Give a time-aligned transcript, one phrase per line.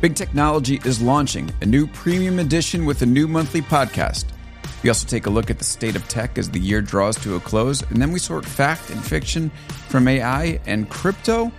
[0.00, 4.24] Big Technology is launching a new premium edition with a new monthly podcast.
[4.82, 7.34] We also take a look at the state of tech as the year draws to
[7.34, 9.50] a close, and then we sort fact and fiction
[9.90, 11.52] from AI and crypto,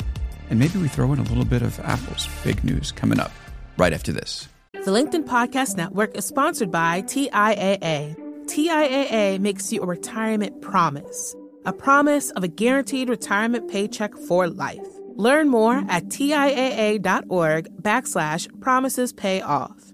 [0.50, 3.32] and maybe we throw in a little bit of Apple's big news coming up
[3.78, 4.50] right after this.
[4.74, 8.16] The LinkedIn Podcast Network is sponsored by TIAA.
[8.46, 11.36] TIAA makes you a retirement promise,
[11.66, 14.80] a promise of a guaranteed retirement paycheck for life.
[15.16, 19.92] Learn more at TIAA.org backslash promises pay off.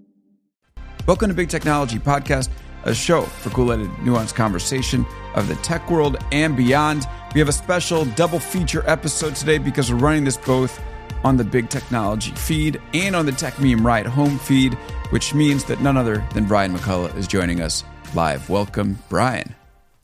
[1.08, 2.50] Welcome to Big Technology Podcast,
[2.84, 5.06] a show for cool-headed, nuanced conversation
[5.36, 7.08] of the tech world and beyond.
[7.34, 10.82] We have a special double feature episode today because we're running this both
[11.24, 14.74] on the Big Technology feed and on the Techmeme Ride Home feed,
[15.12, 18.50] which means that none other than Brian McCullough is joining us live.
[18.50, 19.56] Welcome, Brian.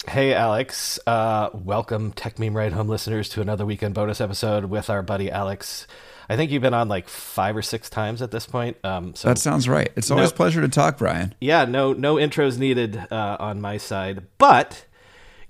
[0.08, 1.00] Hey, Alex.
[1.08, 5.88] Uh, welcome, Techmeme Ride Home listeners, to another weekend bonus episode with our buddy Alex.
[6.28, 8.78] I think you've been on like five or six times at this point.
[8.84, 9.92] Um, so that sounds right.
[9.96, 11.34] It's always no, a pleasure to talk, Brian.
[11.40, 14.28] Yeah, no, no intros needed uh, on my side.
[14.38, 14.86] But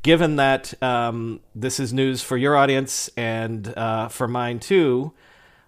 [0.04, 5.14] given that um, this is news for your audience and uh, for mine too,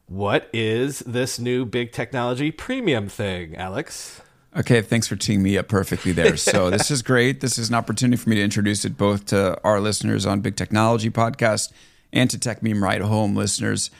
[0.07, 4.21] what is this new big technology premium thing, Alex?
[4.57, 6.37] Okay, thanks for teeing me up perfectly there.
[6.45, 7.41] So this is great.
[7.41, 10.55] This is an opportunity for me to introduce it both to our listeners on Big
[10.55, 11.73] Technology Podcast
[12.13, 13.91] and to Techmeme Ride Home listeners.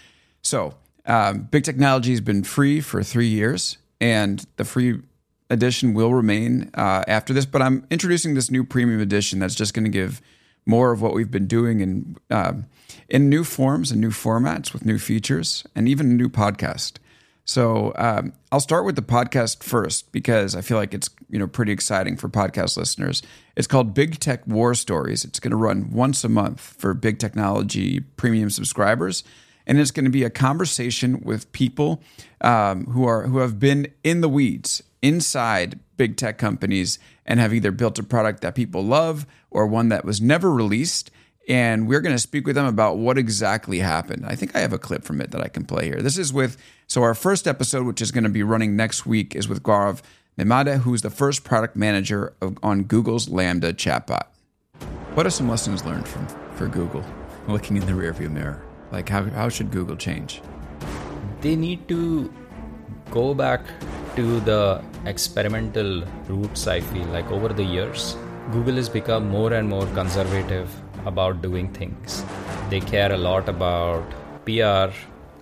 [0.41, 5.01] So um, Big Technology has been free for three years, and the free
[5.49, 7.45] edition will remain uh, after this.
[7.45, 10.21] But I'm introducing this new premium edition that's just going to give
[10.65, 12.53] more of what we've been doing in uh,
[13.09, 16.93] in new forms and new formats with new features, and even a new podcast.
[17.45, 21.47] So um, I'll start with the podcast first because I feel like it's you know
[21.47, 23.21] pretty exciting for podcast listeners.
[23.55, 25.23] It's called Big Tech War Stories.
[25.23, 29.23] It's going to run once a month for Big Technology premium subscribers,
[29.67, 32.01] and it's going to be a conversation with people
[32.41, 37.53] um, who are who have been in the weeds inside big tech companies and have
[37.53, 41.11] either built a product that people love or one that was never released
[41.47, 44.25] and we're going to speak with them about what exactly happened.
[44.25, 46.01] I think I have a clip from it that I can play here.
[46.01, 46.57] This is with,
[46.87, 50.01] so our first episode, which is going to be running next week, is with Gaurav
[50.37, 54.25] Nemade, who's the first product manager of, on Google's LaMDA chatbot.
[55.13, 57.03] What are some lessons learned from for Google
[57.47, 58.61] looking in the rearview mirror?
[58.91, 60.41] Like, how, how should Google change?
[61.41, 62.33] They need to
[63.11, 63.61] go back
[64.15, 68.17] to the experimental roots, I feel like over the years.
[68.51, 70.69] Google has become more and more conservative
[71.05, 72.23] about doing things.
[72.69, 74.03] They care a lot about
[74.45, 74.93] PR,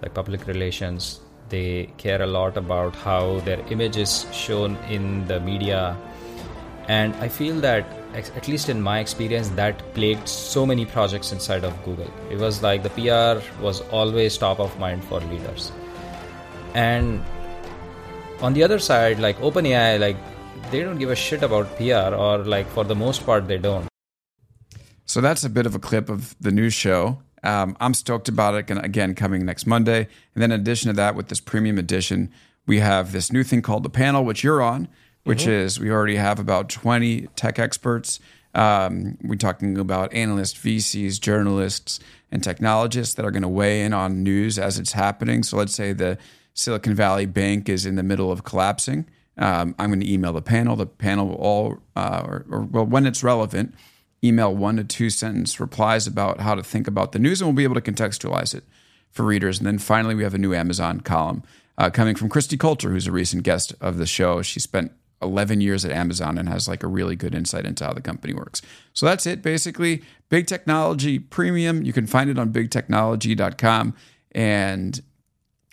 [0.01, 1.19] like public relations.
[1.49, 5.97] They care a lot about how their image is shown in the media.
[6.87, 11.63] And I feel that, at least in my experience, that plagued so many projects inside
[11.63, 12.11] of Google.
[12.29, 15.71] It was like the PR was always top of mind for leaders.
[16.73, 17.23] And
[18.41, 20.17] on the other side, like OpenAI, like
[20.71, 23.87] they don't give a shit about PR, or like for the most part, they don't.
[25.13, 27.21] So that's a bit of a clip of the news show.
[27.43, 28.75] Um, I'm stoked about it.
[28.83, 30.07] Again, coming next Monday.
[30.33, 32.31] And then in addition to that, with this premium edition,
[32.65, 34.87] we have this new thing called the panel, which you're on,
[35.23, 35.51] which mm-hmm.
[35.51, 38.19] is we already have about 20 tech experts.
[38.55, 41.99] Um, we're talking about analysts, VCs, journalists,
[42.31, 45.43] and technologists that are going to weigh in on news as it's happening.
[45.43, 46.17] So let's say the
[46.55, 49.05] Silicon Valley Bank is in the middle of collapsing.
[49.37, 50.75] Um, I'm going to email the panel.
[50.75, 53.75] The panel will all, uh, or, or well, when it's relevant,
[54.23, 57.55] email one to two sentence replies about how to think about the news, and we'll
[57.55, 58.63] be able to contextualize it
[59.11, 59.59] for readers.
[59.59, 61.43] And then finally, we have a new Amazon column
[61.77, 64.41] uh, coming from Kristi Coulter, who's a recent guest of the show.
[64.41, 64.91] She spent
[65.21, 68.33] 11 years at Amazon and has like a really good insight into how the company
[68.33, 68.61] works.
[68.93, 70.03] So that's it basically.
[70.29, 71.83] Big Technology Premium.
[71.83, 73.95] You can find it on bigtechnology.com.
[74.31, 75.01] And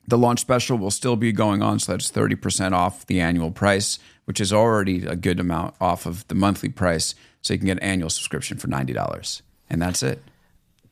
[0.06, 1.78] the launch special will still be going on.
[1.78, 6.26] So that's 30% off the annual price, which is already a good amount off of
[6.28, 7.14] the monthly price.
[7.42, 9.42] So you can get an annual subscription for $90.
[9.70, 10.22] And that's it.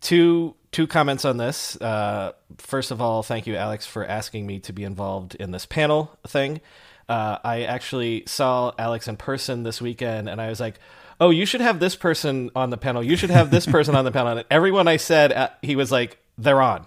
[0.00, 1.80] Two two comments on this.
[1.80, 5.66] Uh, first of all, thank you, Alex, for asking me to be involved in this
[5.66, 6.60] panel thing.
[7.08, 10.78] Uh, I actually saw Alex in person this weekend, and I was like,
[11.20, 13.02] "Oh, you should have this person on the panel.
[13.02, 15.90] You should have this person on the panel." And everyone I said, uh, he was
[15.90, 16.86] like, "They're on."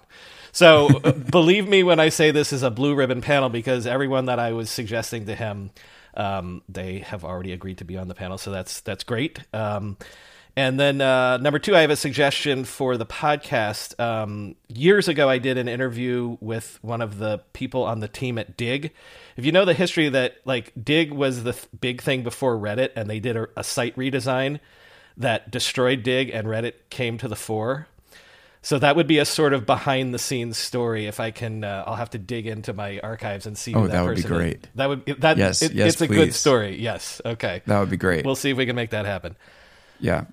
[0.52, 0.88] So
[1.30, 4.52] believe me when I say this is a blue ribbon panel because everyone that I
[4.52, 5.70] was suggesting to him
[6.14, 9.40] um, they have already agreed to be on the panel, so that's that's great.
[9.52, 9.96] Um,
[10.54, 13.98] and then uh, number two, I have a suggestion for the podcast.
[13.98, 18.36] Um, years ago, I did an interview with one of the people on the team
[18.36, 18.92] at Digg.
[19.36, 22.90] If you know the history that like Digg was the th- big thing before Reddit,
[22.96, 24.60] and they did a, a site redesign
[25.16, 27.86] that destroyed Digg, and Reddit came to the fore.
[28.64, 31.06] So that would be a sort of behind the scenes story.
[31.06, 33.74] If I can, uh, I'll have to dig into my archives and see.
[33.74, 34.38] Oh, who that, that would be person is.
[34.38, 34.68] great.
[34.76, 35.36] That would that.
[35.36, 36.80] Yes, it- yes, it's a good story.
[36.80, 37.20] Yes.
[37.26, 37.62] Okay.
[37.66, 38.24] That would be great.
[38.24, 39.36] We'll see if we can make that happen.
[39.98, 40.24] Yeah.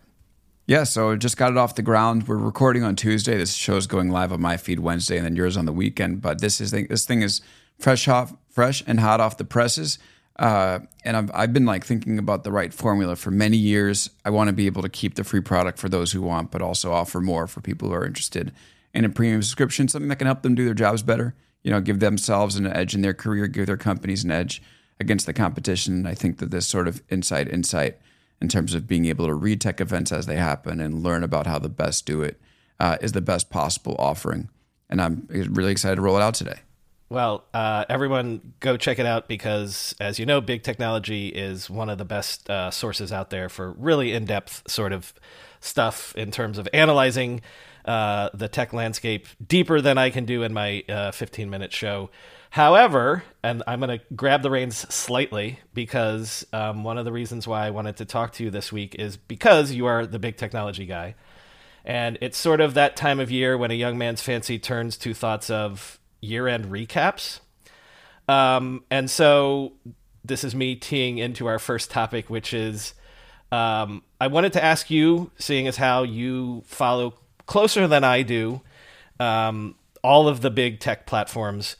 [0.67, 2.27] Yeah, so just got it off the ground.
[2.27, 3.35] We're recording on Tuesday.
[3.35, 6.21] This show's going live on my feed Wednesday and then yours on the weekend.
[6.21, 7.41] But this is this thing is
[7.79, 9.97] fresh off fresh and hot off the presses.
[10.39, 14.09] Uh, and I've, I've been like thinking about the right formula for many years.
[14.23, 16.61] I want to be able to keep the free product for those who want, but
[16.61, 18.53] also offer more for people who are interested
[18.93, 21.35] in a premium subscription, something that can help them do their jobs better.
[21.61, 24.63] You know, give themselves an edge in their career, give their companies an edge
[24.97, 26.07] against the competition.
[26.07, 27.97] I think that this sort of insight, insight
[28.41, 31.47] in terms of being able to read tech events as they happen and learn about
[31.47, 32.39] how the best do it
[32.79, 34.49] uh, is the best possible offering.
[34.89, 36.59] And I'm really excited to roll it out today.
[37.09, 41.89] Well, uh, everyone go check it out because, as you know, Big Technology is one
[41.89, 45.11] of the best uh, sources out there for really in depth sort of
[45.59, 47.41] stuff in terms of analyzing
[47.85, 52.11] uh, the tech landscape deeper than I can do in my 15 minute show.
[52.51, 57.47] However, and I'm going to grab the reins slightly because um, one of the reasons
[57.47, 60.37] why I wanted to talk to you this week is because you are the big
[60.37, 61.15] technology guy.
[61.85, 65.13] And it's sort of that time of year when a young man's fancy turns to
[65.13, 67.39] thoughts of year end recaps.
[68.27, 69.73] Um, and so
[70.23, 72.93] this is me teeing into our first topic, which is
[73.51, 78.61] um, I wanted to ask you, seeing as how you follow closer than I do
[79.19, 81.75] um, all of the big tech platforms.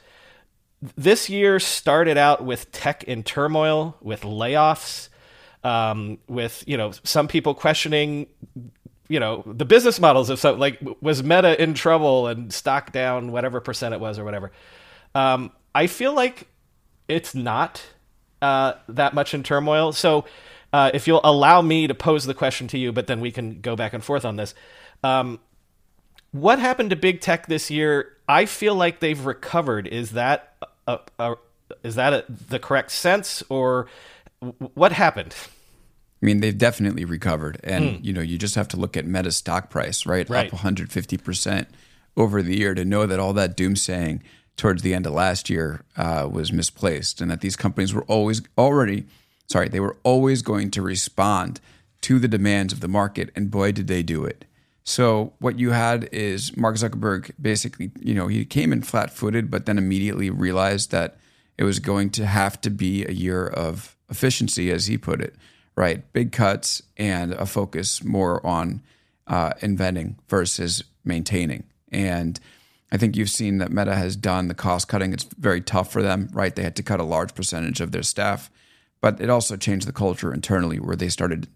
[0.96, 5.10] This year started out with tech in turmoil, with layoffs,
[5.64, 8.28] um, with you know some people questioning
[9.10, 13.32] you know the business models of some like was meta in trouble and stock down
[13.34, 14.52] whatever percent it was or whatever.
[15.14, 16.48] Um, i feel like
[17.08, 17.84] it's not
[18.42, 19.92] uh, that much in turmoil.
[19.92, 20.26] So
[20.72, 23.60] uh, if you'll allow me to pose the question to you but then we can
[23.60, 24.54] go back and forth on this.
[25.04, 25.40] Um,
[26.32, 28.16] what happened to big tech this year?
[28.28, 29.88] I feel like they've recovered.
[29.88, 30.54] Is that
[30.88, 31.36] a, a,
[31.84, 33.88] is that a, the correct sense or
[34.76, 35.36] what happened
[36.22, 39.38] I mean, they've definitely recovered, and you know, you just have to look at Meta's
[39.38, 40.48] stock price, right, Right.
[40.48, 41.68] up 150 percent
[42.18, 44.22] over the year to know that all that doomsaying
[44.58, 48.42] towards the end of last year uh, was misplaced, and that these companies were always
[48.58, 49.06] already,
[49.48, 51.62] sorry, they were always going to respond
[52.02, 54.44] to the demands of the market, and boy, did they do it.
[54.84, 59.66] So what you had is Mark Zuckerberg basically, you know, he came in flat-footed, but
[59.66, 61.18] then immediately realized that
[61.58, 65.36] it was going to have to be a year of efficiency, as he put it,
[65.80, 66.12] right?
[66.12, 68.82] Big cuts and a focus more on
[69.28, 71.64] uh, inventing versus maintaining.
[71.90, 72.38] And
[72.92, 75.14] I think you've seen that Meta has done the cost cutting.
[75.14, 76.54] It's very tough for them, right?
[76.54, 78.52] They had to cut a large percentage of their staff,
[79.00, 81.48] but it also changed the culture internally where they started,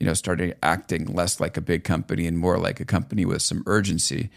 [0.00, 3.42] you know, started acting less like a big company and more like a company with
[3.42, 4.30] some urgency.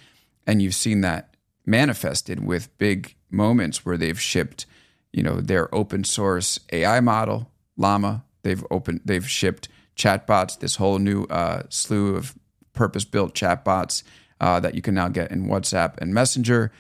[0.46, 4.66] And you've seen that manifested with big moments where they've shipped,
[5.14, 8.26] you know, their open source AI model, Llama.
[8.42, 12.36] They've opened, they've shipped chatbots, this whole new uh, slew of
[12.74, 14.04] purpose built chatbots
[14.40, 16.72] uh, that you can now get in WhatsApp and Messenger.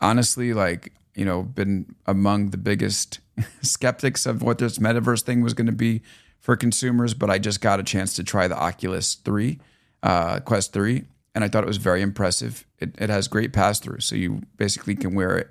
[0.00, 3.20] Honestly, like, you know, been among the biggest
[3.62, 6.02] skeptics of what this metaverse thing was going to be
[6.40, 9.58] for consumers, but I just got a chance to try the Oculus 3,
[10.02, 11.04] uh, Quest 3,
[11.34, 12.66] and I thought it was very impressive.
[12.78, 15.48] It, it has great pass through, so you basically can wear it,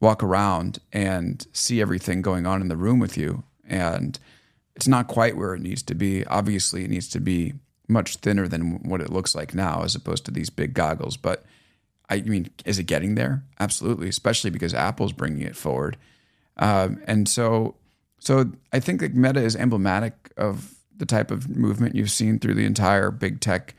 [0.00, 3.44] walk around, and see everything going on in the room with you.
[3.66, 4.18] And
[4.76, 6.24] it's not quite where it needs to be.
[6.26, 7.54] Obviously, it needs to be
[7.88, 11.16] much thinner than what it looks like now, as opposed to these big goggles.
[11.16, 11.44] But
[12.08, 13.44] I mean, is it getting there?
[13.60, 15.96] Absolutely, especially because Apple's bringing it forward.
[16.56, 17.76] Um, and so,
[18.18, 22.54] so I think like Meta is emblematic of the type of movement you've seen through
[22.54, 23.74] the entire big tech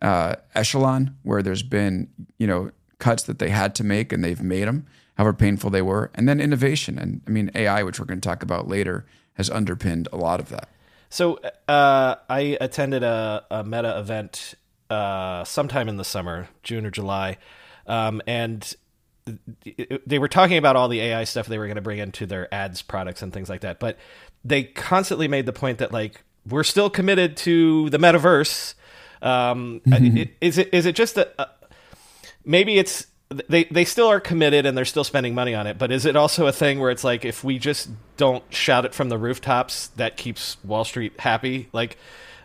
[0.00, 2.08] uh, echelon, where there's been
[2.38, 5.82] you know cuts that they had to make and they've made them, however painful they
[5.82, 6.98] were, and then innovation.
[6.98, 10.40] And I mean, AI, which we're going to talk about later, has underpinned a lot
[10.40, 10.68] of that.
[11.10, 14.54] So uh, I attended a, a Meta event
[14.90, 17.38] uh, sometime in the summer, June or July,
[17.86, 18.74] um, and
[20.06, 22.52] they were talking about all the AI stuff they were going to bring into their
[22.52, 23.78] ads products and things like that.
[23.78, 23.98] But
[24.44, 28.74] they constantly made the point that like we're still committed to the metaverse.
[29.20, 31.46] Um, it- Is it is it just that uh,
[32.44, 33.06] maybe it's
[33.48, 36.16] they they still are committed and they're still spending money on it, but is it
[36.16, 39.88] also a thing where it's like if we just don't shout it from the rooftops,
[39.96, 41.68] that keeps Wall Street happy?
[41.72, 41.96] Like,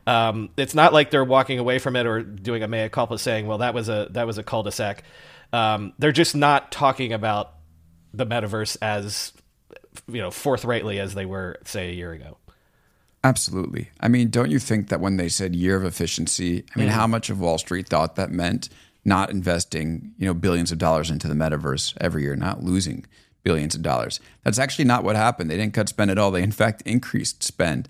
[0.05, 3.47] um, it's not like they're walking away from it or doing a mea culpa, saying,
[3.47, 5.03] "Well, that was a that was a cul-de-sac."
[5.53, 7.53] Um, they're just not talking about
[8.13, 9.33] the metaverse as
[10.07, 12.37] you know forthrightly as they were, say, a year ago.
[13.23, 13.89] Absolutely.
[13.99, 17.07] I mean, don't you think that when they said year of efficiency, I mean, how
[17.07, 18.69] much of Wall Street thought that meant
[19.07, 23.05] not investing, you know, billions of dollars into the metaverse every year, not losing
[23.43, 24.19] billions of dollars.
[24.43, 25.49] That's actually not what happened.
[25.49, 26.29] They didn't cut spend at all.
[26.31, 27.87] They in fact increased spend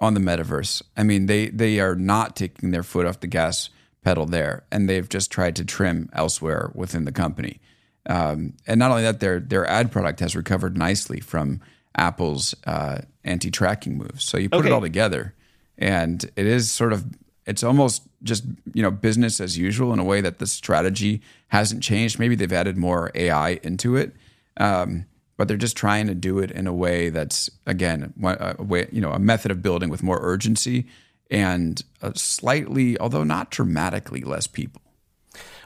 [0.00, 0.80] on the metaverse.
[0.96, 3.68] I mean, they they are not taking their foot off the gas
[4.04, 7.60] pedal there, and they've just tried to trim elsewhere within the company.
[8.06, 11.60] Um, and not only that, their their ad product has recovered nicely from
[11.96, 14.24] Apple's uh, anti-tracking moves.
[14.24, 14.68] So you put Okay.
[14.68, 15.34] it all together,
[15.78, 17.04] and it is sort of
[17.46, 21.82] it's almost just you know business as usual in a way that the strategy hasn't
[21.82, 22.18] changed.
[22.18, 24.14] Maybe they've added more AI into it,
[24.56, 25.06] um,
[25.36, 29.00] but they're just trying to do it in a way that's again a way you
[29.00, 30.86] know a method of building with more urgency
[31.30, 34.82] and a slightly, although not dramatically, less people.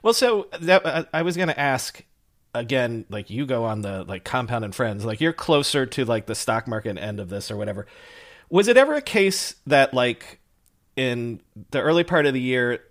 [0.02, 2.04] Well, so that uh, I was going to ask
[2.54, 6.26] again, like you go on the like Compound and Friends, like you're closer to like
[6.26, 7.86] the stock market end of this or whatever.
[8.48, 10.40] Was it ever a case that like
[10.96, 12.82] in the early part of the year,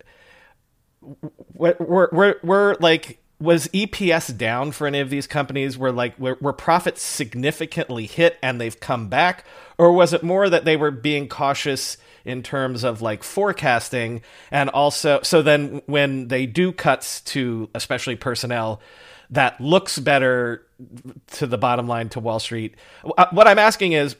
[1.53, 5.77] were were, were, like was EPS down for any of these companies?
[5.77, 9.45] Were like were, were profits significantly hit and they've come back,
[9.77, 14.19] or was it more that they were being cautious in terms of like forecasting
[14.49, 18.81] and also so then when they do cuts to especially personnel
[19.29, 20.65] that looks better
[21.27, 22.75] to the bottom line to Wall Street.
[23.17, 24.15] Uh, What I'm asking is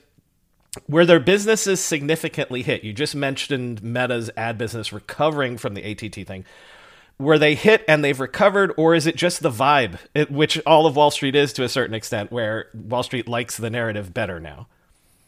[0.88, 2.84] were their businesses significantly hit?
[2.84, 6.44] You just mentioned Meta's ad business recovering from the ATT thing.
[7.18, 10.86] Were they hit and they've recovered, or is it just the vibe, it, which all
[10.86, 14.38] of Wall Street is to a certain extent, where Wall Street likes the narrative better
[14.38, 14.68] now?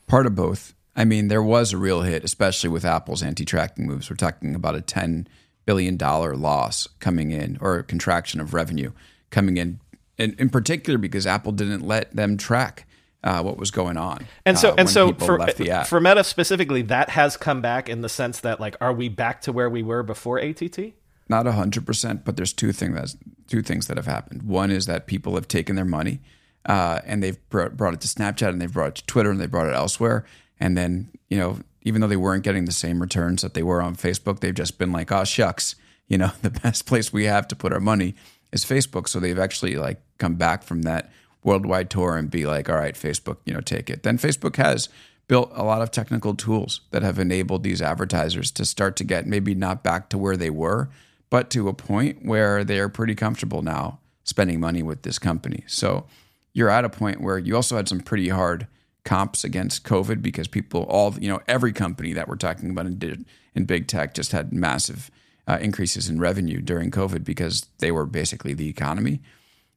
[0.07, 0.75] Part of both.
[0.95, 4.11] I mean, there was a real hit, especially with Apple's anti-tracking moves.
[4.11, 5.28] We're talking about a ten
[5.64, 8.93] billion dollar loss coming in, or a contraction of revenue
[9.31, 9.81] coming in,
[10.19, 12.87] in, in particular because Apple didn't let them track
[13.25, 14.27] uh, what was going on.
[14.45, 15.87] And so, uh, and so for left the app.
[15.87, 19.41] for Meta specifically, that has come back in the sense that like, are we back
[19.43, 20.93] to where we were before ATT?
[21.29, 24.43] not hundred percent, but there's two things that's two things that have happened.
[24.43, 26.21] One is that people have taken their money
[26.67, 29.41] uh, and they've brought, brought it to Snapchat and they've brought it to Twitter and
[29.41, 30.25] they brought it elsewhere.
[30.59, 33.83] And then you know, even though they weren't getting the same returns that they were
[33.83, 35.77] on Facebook, they've just been like, "Oh shucks,"
[36.09, 38.15] you know, the best place we have to put our money
[38.53, 39.09] is Facebook.
[39.09, 41.11] So they've actually like come back from that
[41.42, 44.88] worldwide tour and be like, "All right, Facebook, you know, take it." Then Facebook has
[45.28, 49.26] built a lot of technical tools that have enabled these advertisers to start to get
[49.26, 50.88] maybe not back to where they were,
[51.30, 55.64] but to a point where they are pretty comfortable now spending money with this company.
[55.66, 56.07] So
[56.52, 58.66] you're at a point where you also had some pretty hard
[59.04, 63.26] comps against COVID because people, all you know, every company that we're talking about in,
[63.54, 65.11] in big tech just had massive
[65.47, 69.21] uh, increases in revenue during COVID because they were basically the economy.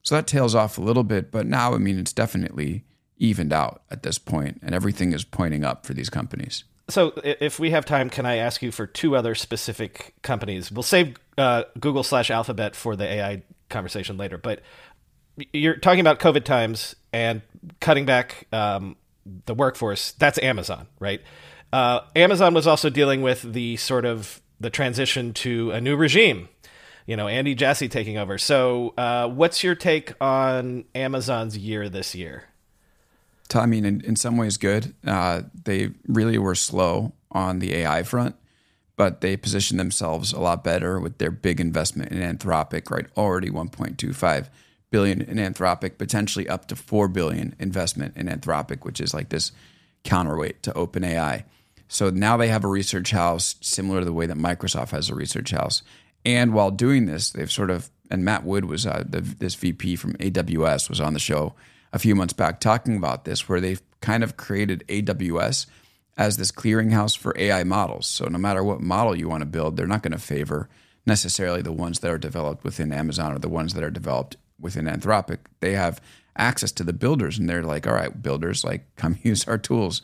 [0.03, 2.83] So that tails off a little bit, but now I mean it's definitely
[3.17, 6.63] evened out at this point, and everything is pointing up for these companies.
[6.89, 10.71] So, if we have time, can I ask you for two other specific companies?
[10.71, 14.37] We'll save uh, Google slash Alphabet for the AI conversation later.
[14.37, 14.61] But
[15.53, 17.41] you're talking about COVID times and
[17.79, 18.97] cutting back um,
[19.45, 20.11] the workforce.
[20.13, 21.21] That's Amazon, right?
[21.71, 26.49] Uh, Amazon was also dealing with the sort of the transition to a new regime.
[27.05, 28.37] You know, Andy Jassy taking over.
[28.37, 32.45] So, uh, what's your take on Amazon's year this year?
[33.53, 34.93] I mean, in, in some ways, good.
[35.05, 38.35] Uh, they really were slow on the AI front,
[38.95, 42.89] but they positioned themselves a lot better with their big investment in Anthropic.
[42.89, 44.47] Right, already 1.25
[44.89, 49.51] billion in Anthropic, potentially up to four billion investment in Anthropic, which is like this
[50.03, 51.43] counterweight to OpenAI.
[51.87, 55.15] So now they have a research house similar to the way that Microsoft has a
[55.15, 55.83] research house.
[56.25, 59.95] And while doing this, they've sort of and Matt Wood was uh, the, this VP
[59.95, 61.53] from AWS was on the show
[61.93, 65.65] a few months back talking about this, where they've kind of created AWS
[66.17, 68.07] as this clearinghouse for AI models.
[68.07, 70.69] So no matter what model you want to build, they're not going to favor
[71.05, 74.85] necessarily the ones that are developed within Amazon or the ones that are developed within
[74.85, 75.39] Anthropic.
[75.61, 76.01] They have
[76.37, 80.01] access to the builders, and they're like, all right, builders, like come use our tools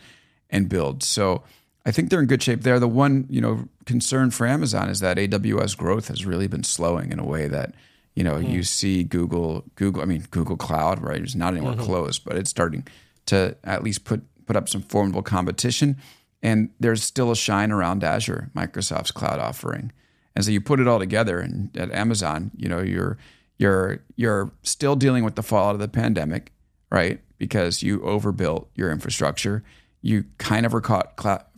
[0.50, 1.04] and build.
[1.04, 1.44] So
[1.88, 2.82] I think they're in good shape there.
[2.82, 7.14] The one, you know, concern for Amazon is that AWS growth has really been slowing
[7.14, 7.74] in a way that,
[8.14, 8.64] you know, you hmm.
[8.64, 11.22] see Google, Google, I mean Google Cloud, right?
[11.22, 11.86] It's not anywhere mm-hmm.
[11.86, 12.86] close, but it's starting
[13.28, 15.96] to at least put put up some formidable competition.
[16.44, 19.92] And there's still a shine around Azure, Microsoft's cloud offering.
[20.36, 23.18] And so you put it all together and at Amazon, you know, you're
[23.58, 26.52] you're you're still dealing with the fallout of the pandemic,
[26.92, 27.22] right?
[27.38, 29.64] Because you overbuilt your infrastructure.
[30.02, 31.16] You kind of were caught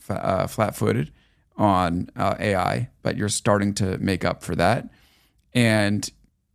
[0.09, 1.11] uh, flat-footed
[1.57, 4.89] on uh, AI, but you're starting to make up for that.
[5.53, 6.09] And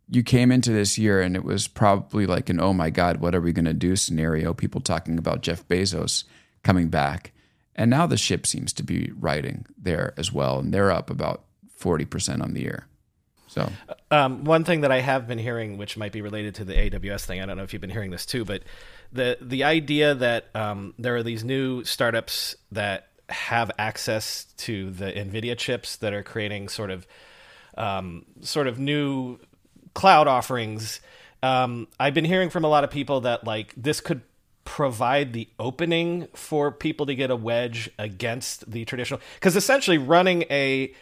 [0.09, 3.35] you came into this year and it was probably like an oh my god, what
[3.35, 4.53] are we going to do scenario.
[4.53, 6.23] People talking about Jeff Bezos
[6.63, 7.31] coming back.
[7.75, 10.59] And now the ship seems to be riding there as well.
[10.59, 11.43] And they're up about
[11.79, 12.87] 40% on the year.
[13.47, 13.71] So,
[14.11, 17.25] um, one thing that I have been hearing, which might be related to the AWS
[17.25, 18.63] thing, I don't know if you've been hearing this too, but
[19.13, 25.11] the the idea that um, there are these new startups that have access to the
[25.11, 27.07] NVIDIA chips that are creating sort of
[27.77, 29.39] um, sort of new
[29.93, 31.01] cloud offerings.
[31.41, 34.21] Um, I've been hearing from a lot of people that like this could
[34.63, 40.43] provide the opening for people to get a wedge against the traditional because essentially running
[40.49, 40.93] a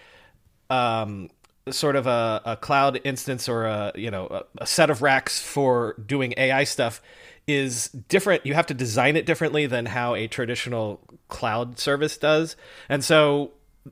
[0.70, 1.30] um,
[1.70, 5.42] sort of a, a, cloud instance or a you know a, a, set of racks
[5.42, 7.02] for doing AI stuff
[7.48, 8.46] is different.
[8.46, 12.56] You have to design it differently than how a traditional cloud service does,
[12.90, 13.52] and so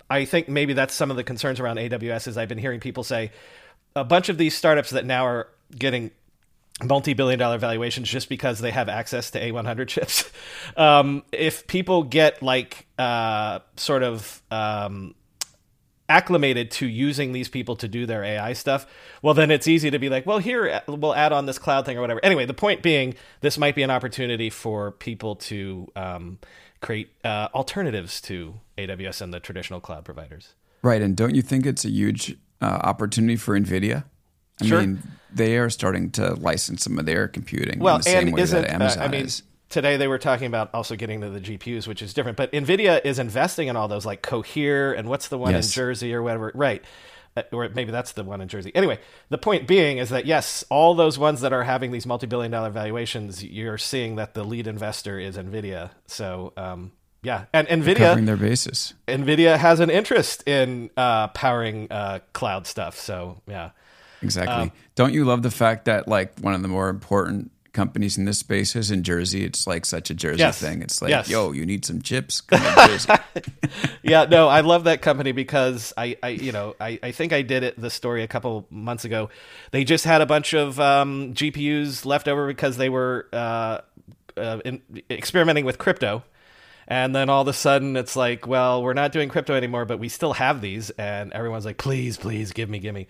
[0.10, 2.28] I think maybe that's some of the concerns around AWS.
[2.28, 3.32] Is I've been hearing people say
[3.96, 6.12] a bunch of these startups that now are getting
[6.84, 10.30] multi-billion dollar valuations just because they have access to A100 chips.
[10.78, 15.16] Um, if people get like uh, sort of um,
[16.12, 18.86] acclimated to using these people to do their AI stuff,
[19.22, 21.98] well, then it's easy to be like, well, here we'll add on this cloud thing
[21.98, 22.20] or whatever.
[22.24, 26.40] Anyway, the point being, this might be an opportunity for people to um,
[26.82, 30.54] create uh, alternatives to AWS and the traditional cloud providers.
[30.82, 34.04] Right, and don't you think it's a huge uh, opportunity for NVIDIA?
[34.62, 34.80] I sure.
[34.82, 35.02] mean,
[35.34, 38.70] they are starting to license some of their computing well, in the same way that
[38.70, 41.88] Amazon uh, I mean, is today they were talking about also getting to the GPUs,
[41.88, 42.38] which is different.
[42.38, 45.68] But NVIDIA is investing in all those, like Cohere and what's the one yes.
[45.68, 46.84] in Jersey or whatever, right?
[47.36, 48.72] Uh, or maybe that's the one in Jersey.
[48.76, 49.00] Anyway,
[49.30, 53.44] the point being is that yes, all those ones that are having these multi-billion-dollar valuations,
[53.44, 55.92] you're seeing that the lead investor is NVIDIA.
[56.08, 56.92] So um,
[57.24, 58.94] yeah, and NVIDIA covering their basis.
[59.08, 62.98] NVIDIA has an interest in uh, powering uh, cloud stuff.
[62.98, 63.72] So yeah,
[64.22, 64.54] exactly.
[64.54, 68.26] Um, Don't you love the fact that like one of the more important companies in
[68.26, 69.46] this space is in Jersey.
[69.46, 70.60] It's like such a Jersey yes.
[70.60, 70.82] thing.
[70.82, 71.30] It's like, yes.
[71.30, 72.42] yo, you need some chips?
[72.42, 73.14] Come Jersey.
[74.04, 77.42] yeah, no, I love that company because I, I you know, I, I think I
[77.42, 79.30] did it the story a couple months ago.
[79.72, 83.80] They just had a bunch of um, GPUs left over because they were uh,
[84.38, 86.24] uh, in, experimenting with crypto.
[86.88, 90.00] And then all of a sudden, it's like, well, we're not doing crypto anymore, but
[90.00, 93.08] we still have these, and everyone's like, please, please, give me, give me.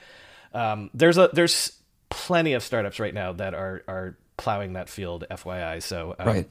[0.54, 1.72] Um, there's a there's
[2.10, 5.24] plenty of startups right now that are are plowing that field.
[5.30, 6.50] FYI, so um, right.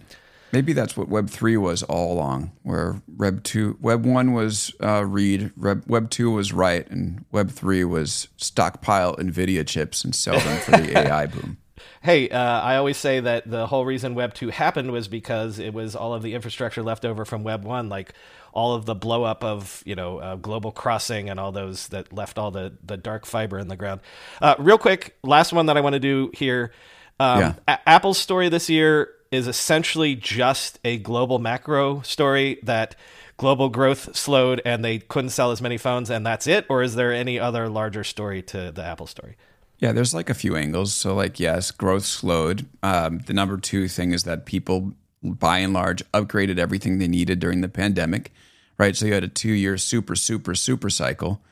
[0.53, 5.05] Maybe that's what Web three was all along, where Web two, Web one was uh,
[5.05, 10.38] read, Web, Web two was write, and Web three was stockpile Nvidia chips and sell
[10.38, 11.59] them for the AI boom.
[12.03, 15.72] Hey, uh, I always say that the whole reason Web two happened was because it
[15.72, 18.14] was all of the infrastructure left over from Web one, like
[18.53, 22.12] all of the blow up of you know uh, global crossing and all those that
[22.12, 24.00] left all the the dark fiber in the ground.
[24.42, 26.72] Uh, real quick, last one that I want to do here.
[27.20, 27.54] Um, yeah.
[27.68, 32.96] A- Apple's story this year is essentially just a global macro story that
[33.37, 36.66] global growth slowed and they couldn't sell as many phones and that's it?
[36.68, 39.37] Or is there any other larger story to the apple story?
[39.78, 40.92] Yeah there's like a few angles.
[40.92, 42.66] So like yes growth slowed.
[42.83, 47.38] Um, the number two thing is that people by and large upgraded everything they needed
[47.38, 48.33] during the pandemic
[48.80, 48.96] right?
[48.96, 51.42] So you had a two year super super super cycle.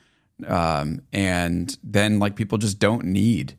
[0.47, 3.53] Um, and then like people just don't need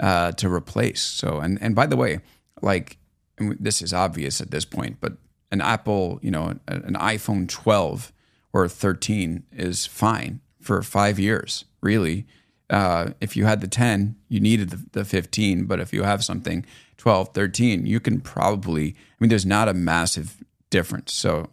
[0.00, 1.02] uh, to replace.
[1.02, 2.20] So, and and by the way,
[2.60, 2.96] like
[3.38, 5.14] this is obvious at this point, but
[5.50, 8.12] an Apple, you know, an iPhone 12
[8.52, 12.26] or 13 is fine for five years, really.
[12.68, 15.64] Uh, if you had the 10, you needed the, the 15.
[15.64, 16.64] But if you have something
[16.98, 20.36] 12, 13, you can probably, I mean, there's not a massive
[20.70, 21.12] difference.
[21.12, 21.48] So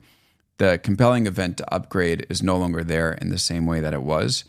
[0.57, 4.03] the compelling event to upgrade is no longer there in the same way that it
[4.03, 4.45] was.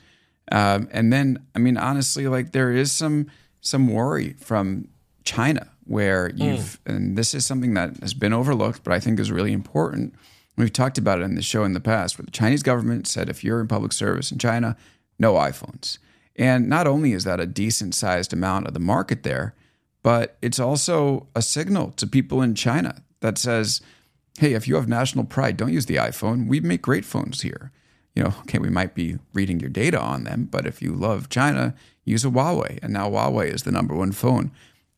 [0.52, 3.28] Um, and then, I mean, honestly, like there is some
[3.68, 4.88] some worry from
[5.24, 6.42] China, where hmm.
[6.42, 6.94] you've, mm.
[6.96, 10.14] and this is something that has been overlooked, but I think is really important.
[10.56, 13.28] We've talked about it in the show in the past, where the Chinese government said
[13.28, 14.76] if you're in public service in China,
[15.18, 15.98] no iPhones.
[16.34, 19.54] And not only is that a decent sized amount of the market there,
[20.02, 23.80] but it's also a signal to people in China that says,
[24.38, 26.46] hey, if you have national pride, don't use the iPhone.
[26.46, 27.72] We make great phones here.
[28.14, 31.28] You know, okay, we might be reading your data on them, but if you love
[31.28, 31.74] China,
[32.08, 32.78] use a Huawei.
[32.82, 34.50] And now Huawei is the number one phone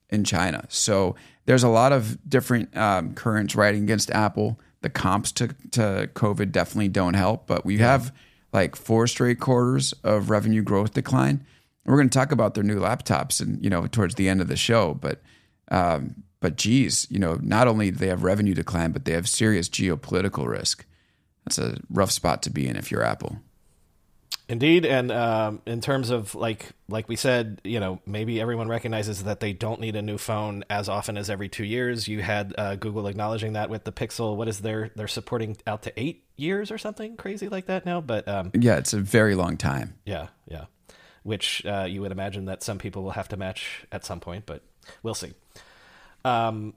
[0.09, 0.65] in China.
[0.69, 1.15] So
[1.47, 4.59] there's a lot of different um, currents riding against Apple.
[4.83, 8.15] The comps to, to COVID definitely don't help, but we have
[8.53, 11.45] like four straight quarters of revenue growth decline.
[11.85, 14.49] We're going to talk about their new laptops and you know towards the end of
[14.49, 15.23] the show, but
[15.71, 19.29] um, but geez, you know, not only do they have revenue decline, but they have
[19.29, 20.85] serious geopolitical risk.
[21.45, 23.39] That's a rough spot to be in if you're Apple.
[24.51, 29.23] Indeed, and um, in terms of like like we said, you know, maybe everyone recognizes
[29.23, 32.09] that they don't need a new phone as often as every two years.
[32.09, 34.35] You had uh, Google acknowledging that with the Pixel.
[34.35, 38.01] What is their they're supporting out to eight years or something crazy like that now?
[38.01, 39.95] But um, yeah, it's a very long time.
[40.05, 40.65] Yeah, yeah.
[41.23, 44.47] which uh, you would imagine that some people will have to match at some point,
[44.47, 44.63] but
[45.05, 45.33] we'll see.
[46.25, 46.75] Um,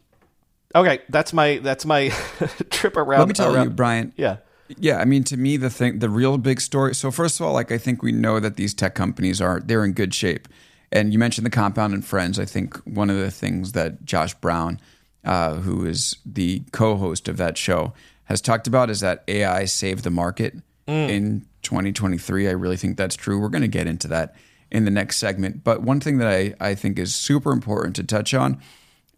[0.76, 2.10] okay, that's my that's my
[2.70, 3.20] trip around.
[3.20, 4.14] Let me tell around, you, Brian.
[4.16, 4.38] Yeah.
[4.68, 6.96] Yeah, I mean, to me, the thing, the real big story.
[6.96, 9.84] So, first of all, like I think we know that these tech companies are they're
[9.84, 10.48] in good shape.
[10.92, 12.40] And you mentioned the Compound and Friends.
[12.40, 14.80] I think one of the things that Josh Brown,
[15.26, 17.94] uh, who is the co-host of that show,
[18.26, 20.56] has talked about is that AI saved the market
[20.88, 22.48] in 2023.
[22.48, 23.40] I really think that's true.
[23.40, 24.36] We're going to get into that
[24.70, 25.64] in the next segment.
[25.64, 28.62] But one thing that I, I think is super important to touch on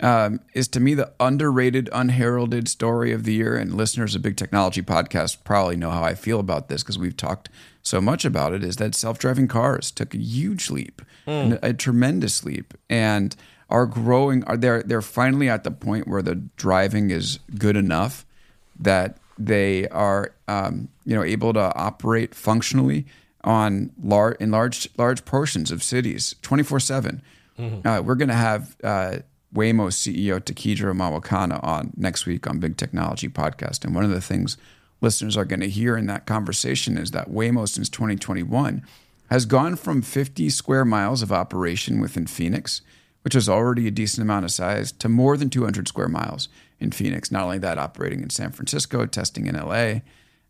[0.01, 3.55] um, is to me the underrated, unheralded story of the year.
[3.55, 7.15] And listeners of Big Technology Podcast probably know how I feel about this because we've
[7.17, 7.49] talked
[7.81, 8.63] so much about it.
[8.63, 13.35] Is that self-driving cars took a huge leap, and a tremendous leap, and
[13.69, 14.43] are growing.
[14.45, 18.25] Are they're they're finally at the point where the driving is good enough
[18.79, 23.05] that they are um, you know able to operate functionally
[23.43, 27.21] on large in large large portions of cities 24 7
[27.85, 29.17] uh, we're going to have uh,
[29.55, 33.85] Waymo CEO Tekedra Mawakana on next week on Big Technology Podcast.
[33.85, 34.57] And one of the things
[35.01, 38.83] listeners are going to hear in that conversation is that Waymo since 2021
[39.31, 42.81] has gone from 50 square miles of operation within Phoenix,
[43.23, 46.91] which is already a decent amount of size, to more than 200 square miles in
[46.91, 47.31] Phoenix.
[47.31, 50.01] Not only that, operating in San Francisco, testing in LA,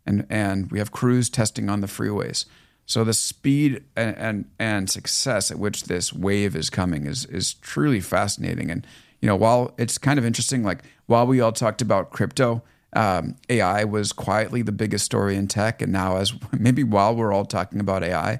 [0.05, 2.45] and and we have crews testing on the freeways.
[2.85, 7.55] So the speed and, and and success at which this wave is coming is is
[7.55, 8.69] truly fascinating.
[8.69, 8.85] And
[9.21, 12.61] you know, while it's kind of interesting, like while we all talked about crypto,
[12.93, 17.33] um, AI was quietly the biggest story in tech, and now as maybe while we're
[17.33, 18.39] all talking about AI,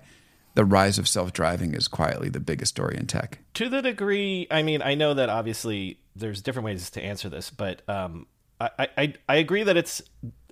[0.53, 3.39] the rise of self driving is quietly the biggest story in tech.
[3.55, 7.49] To the degree, I mean, I know that obviously there's different ways to answer this,
[7.49, 8.27] but um,
[8.59, 10.01] I, I I agree that it's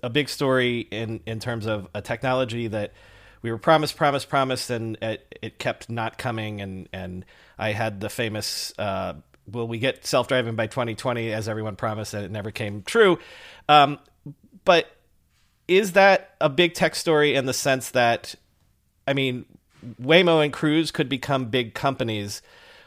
[0.02, 2.92] a big story in in terms of a technology that
[3.44, 6.62] we were promised, promised, promised, and it, it kept not coming.
[6.62, 7.26] And and
[7.58, 9.14] I had the famous, uh,
[9.46, 13.18] "Will we get self driving by 2020?" as everyone promised, and it never came true.
[13.68, 13.98] Um,
[14.64, 14.90] but
[15.68, 18.34] is that a big tech story in the sense that,
[19.06, 19.44] I mean,
[20.00, 22.40] Waymo and Cruise could become big companies,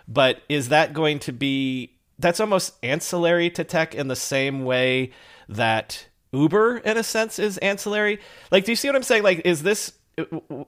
[0.07, 5.11] but is that going to be that's almost ancillary to tech in the same way
[5.49, 8.19] that Uber, in a sense, is ancillary?
[8.49, 9.21] Like, do you see what I'm saying?
[9.21, 9.93] Like, is this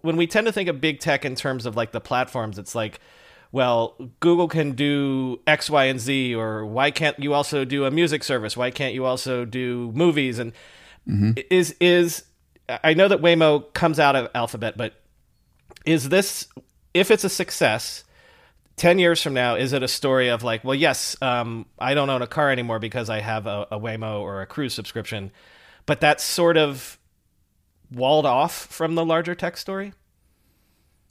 [0.01, 2.75] when we tend to think of big tech in terms of like the platforms, it's
[2.75, 2.99] like,
[3.51, 7.91] well, Google can do X, Y, and Z, or why can't you also do a
[7.91, 8.55] music service?
[8.55, 10.37] Why can't you also do movies?
[10.37, 10.53] And
[11.07, 11.31] mm-hmm.
[11.49, 12.23] is is
[12.83, 14.93] I know that Waymo comes out of Alphabet, but
[15.85, 16.47] is this
[16.93, 18.03] if it's a success?
[18.75, 22.09] 10 years from now, is it a story of like, well, yes, um, I don't
[22.09, 25.31] own a car anymore because I have a, a Waymo or a Cruise subscription,
[25.85, 26.98] but that's sort of
[27.91, 29.93] walled off from the larger tech story?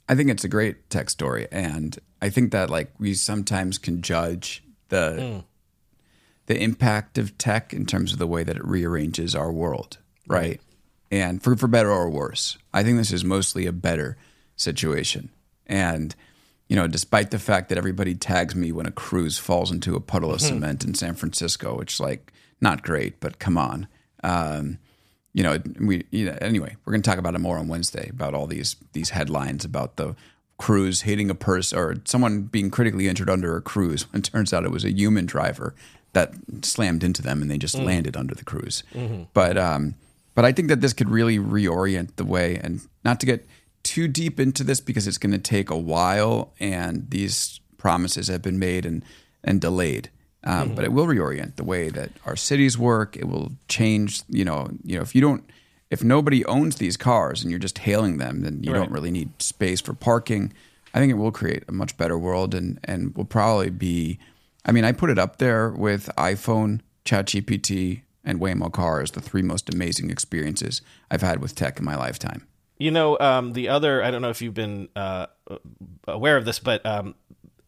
[0.07, 4.01] I think it's a great tech story, and I think that like we sometimes can
[4.01, 5.43] judge the
[6.47, 10.59] the impact of tech in terms of the way that it rearranges our world, right?
[11.11, 14.17] And for for better or worse, I think this is mostly a better
[14.55, 15.29] situation.
[15.67, 16.15] And
[16.67, 19.99] you know, despite the fact that everybody tags me when a cruise falls into a
[19.99, 23.87] puddle of cement in San Francisco, which like not great, but come on.
[24.23, 24.77] Um,
[25.39, 28.09] you know, we you know, anyway, we're going to talk about it more on Wednesday
[28.09, 30.13] about all these these headlines about the
[30.57, 34.51] cruise hitting a person or someone being critically injured under a cruise when it turns
[34.53, 35.73] out it was a human driver
[36.11, 38.83] that slammed into them and they just landed under the cruise.
[39.31, 39.95] But um,
[40.35, 43.47] but I think that this could really reorient the way and not to get
[43.83, 48.41] too deep into this because it's going to take a while and these promises have
[48.41, 49.05] been made and
[49.41, 50.09] and delayed.
[50.43, 53.17] Um, But it will reorient the way that our cities work.
[53.17, 54.21] It will change.
[54.29, 55.43] You know, you know, if you don't,
[55.89, 58.79] if nobody owns these cars and you're just hailing them, then you Right.
[58.79, 60.53] don't really need space for parking.
[60.93, 64.17] I think it will create a much better world and and will probably be.
[64.65, 69.41] I mean, I put it up there with iPhone, ChatGPT, and Waymo cars, the three
[69.41, 72.45] most amazing experiences I've had with tech in my lifetime.
[72.77, 75.27] You know, um, the other, I don't know if you've been uh,
[76.07, 77.15] aware of this, but um,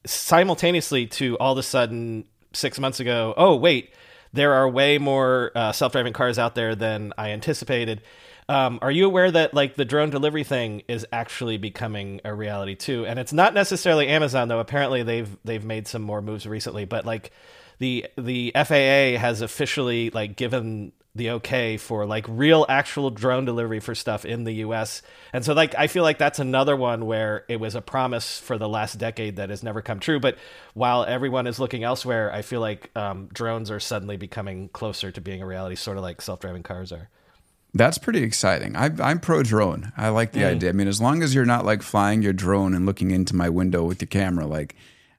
[0.06, 3.94] simultaneously to all of a sudden six months ago, oh, wait,
[4.34, 8.02] there are way more uh, self driving cars out there than I anticipated.
[8.50, 12.76] Um, are you aware that like the drone delivery thing is actually becoming a reality
[12.76, 13.06] too?
[13.06, 14.60] And it's not necessarily Amazon though.
[14.60, 17.32] Apparently they've they've made some more moves recently, but like
[17.80, 23.80] the the FAA has officially like given the okay for like real actual drone delivery
[23.82, 25.02] for stuff in the US.
[25.34, 28.58] And so like I feel like that's another one where it was a promise for
[28.58, 30.20] the last decade that has never come true.
[30.20, 30.38] But
[30.74, 35.20] while everyone is looking elsewhere, I feel like um, drones are suddenly becoming closer to
[35.20, 37.10] being a reality, sort of like self driving cars are.
[37.74, 38.76] That's pretty exciting.
[38.76, 39.94] I, I'm pro drone.
[39.96, 40.70] I like the idea.
[40.70, 43.48] I mean, as long as you're not like flying your drone and looking into my
[43.48, 44.76] window with your camera, like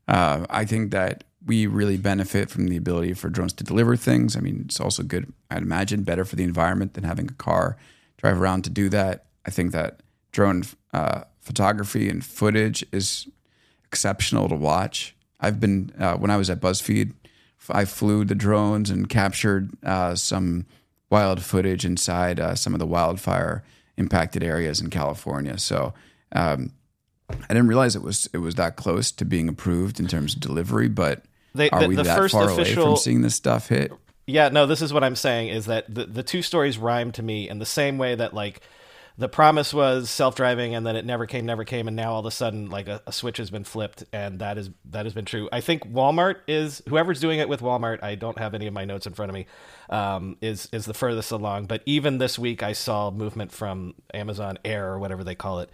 [0.07, 4.37] uh, I think that we really benefit from the ability for drones to deliver things.
[4.37, 5.33] I mean, it's also good.
[5.51, 7.77] I'd imagine better for the environment than having a car
[8.17, 9.27] drive around to do that.
[9.45, 10.01] I think that
[10.31, 13.29] drone uh, photography and footage is
[13.85, 15.17] exceptional to watch.
[15.41, 17.13] I've been uh, when I was at BuzzFeed,
[17.71, 20.67] I flew the drones and captured uh, some
[21.11, 23.63] wild footage inside uh, some of the wildfire
[23.97, 25.59] impacted areas in California.
[25.59, 25.93] So
[26.33, 26.73] um,
[27.29, 30.41] I didn't realize it was it was that close to being approved in terms of
[30.41, 30.89] delivery.
[30.89, 31.25] But
[31.55, 33.93] They- are the- we the that first far away official- from seeing this stuff hit?
[34.27, 37.23] Yeah, no, this is what I'm saying is that the, the two stories rhyme to
[37.23, 38.61] me in the same way that like
[39.19, 42.27] the promise was self-driving and then it never came never came and now all of
[42.27, 45.25] a sudden like a, a switch has been flipped and that is that has been
[45.27, 45.49] true.
[45.53, 48.85] I think Walmart is whoever's doing it with Walmart, I don't have any of my
[48.85, 49.47] notes in front of me.
[49.91, 54.57] Um, is is the furthest along, but even this week I saw movement from Amazon
[54.65, 55.69] Air or whatever they call it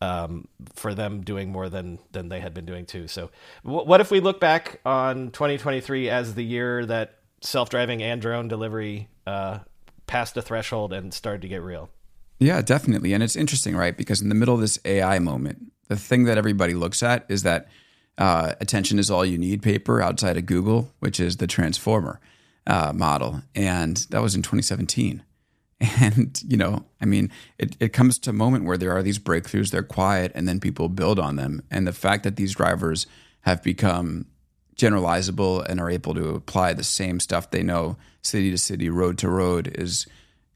[0.00, 3.08] um, for them doing more than than they had been doing too.
[3.08, 3.30] So,
[3.64, 8.48] w- what if we look back on 2023 as the year that self-driving and drone
[8.48, 9.60] delivery uh,
[10.06, 11.90] passed a threshold and started to get real?
[12.38, 13.12] Yeah, definitely.
[13.12, 13.96] And it's interesting, right?
[13.96, 17.42] Because in the middle of this AI moment, the thing that everybody looks at is
[17.44, 17.68] that
[18.18, 22.20] uh, attention is all you need paper outside of Google, which is the transformer
[22.66, 23.42] uh, model.
[23.54, 25.22] And that was in 2017.
[25.80, 29.18] And, you know, I mean, it, it comes to a moment where there are these
[29.18, 31.62] breakthroughs, they're quiet, and then people build on them.
[31.70, 33.06] And the fact that these drivers
[33.42, 34.26] have become
[34.76, 39.18] generalizable and are able to apply the same stuff they know city to city, road
[39.18, 40.06] to road is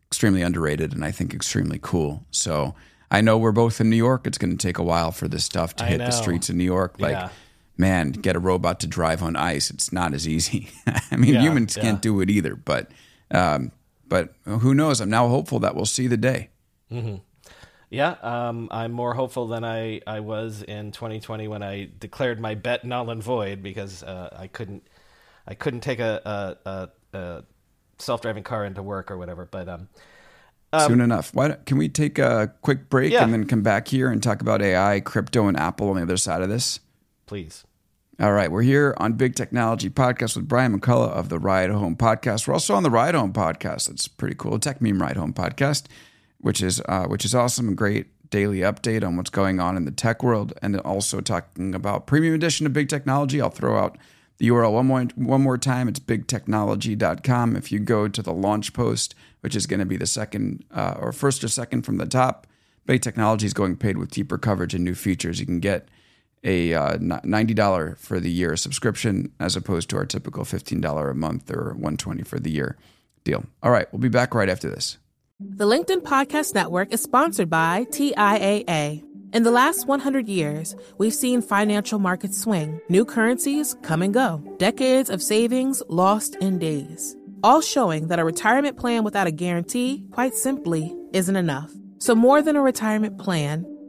[0.09, 2.25] extremely underrated and I think extremely cool.
[2.31, 2.75] So
[3.11, 4.27] I know we're both in New York.
[4.27, 6.07] It's going to take a while for this stuff to I hit know.
[6.07, 6.97] the streets in New York.
[7.01, 7.29] Like, Yeah.
[7.79, 9.71] man, get a robot to drive on ice.
[9.71, 10.69] It's not as easy.
[11.11, 11.83] I mean, Yeah, humans yeah.
[11.85, 12.57] can't do it either.
[12.57, 12.91] But,
[13.31, 13.73] um,
[14.11, 15.01] but who knows?
[15.01, 16.51] I'm now hopeful that we'll see the day.
[17.89, 22.55] Yeah, um, I'm more hopeful than I, I was in 2020 when I declared my
[22.55, 24.87] bet null and void because uh, I couldn't
[25.47, 27.45] I couldn't take a, a, a, a
[27.99, 29.45] self-driving car into work or whatever.
[29.45, 29.89] But um,
[30.87, 31.35] Soon enough.
[31.35, 33.25] Why don't, can we take a quick break Yeah.
[33.25, 36.17] and then come back here and talk about AI, crypto, and Apple on the other
[36.17, 36.79] side of this?
[37.27, 37.65] please.
[38.21, 41.97] All right, we're here on Big Technology Podcast with Brian McCullough of the Ride Home
[41.97, 42.47] Podcast.
[42.47, 43.89] We're also on the Ride Home Podcast.
[43.89, 44.59] That's pretty cool.
[44.59, 45.85] Techmeme Ride Home Podcast,
[46.37, 47.75] which is uh, which is awesome.
[47.75, 52.07] Great daily update on what's going on in the tech world, and also talking about
[52.07, 53.41] premium edition of Big Technology.
[53.41, 53.97] I'll throw out
[54.37, 55.89] the URL one more one more time.
[55.89, 57.57] It's bigtechnology.com.
[57.57, 60.95] If you go to the launch post, which is going to be the second uh,
[60.99, 62.47] or first or second from the top,
[62.85, 65.41] Big Technology is going paid with deeper coverage and new features.
[65.41, 65.89] You can get
[66.43, 71.11] a uh, ninety dollar for the year subscription as opposed to our typical fifteen dollar
[71.11, 72.77] a month or one twenty for the year
[73.25, 73.45] deal.
[73.63, 74.99] All right, we'll be back right after this.
[75.39, 79.03] The LinkedIn Podcast Network is sponsored by TIAA.
[79.33, 84.43] In the last 100 years, we've seen financial markets swing, new currencies come and go,
[84.59, 90.05] decades of savings lost in days, all showing that a retirement plan without a guarantee,
[90.11, 91.71] quite simply, isn't enough.
[91.99, 93.65] So, more than a retirement plan,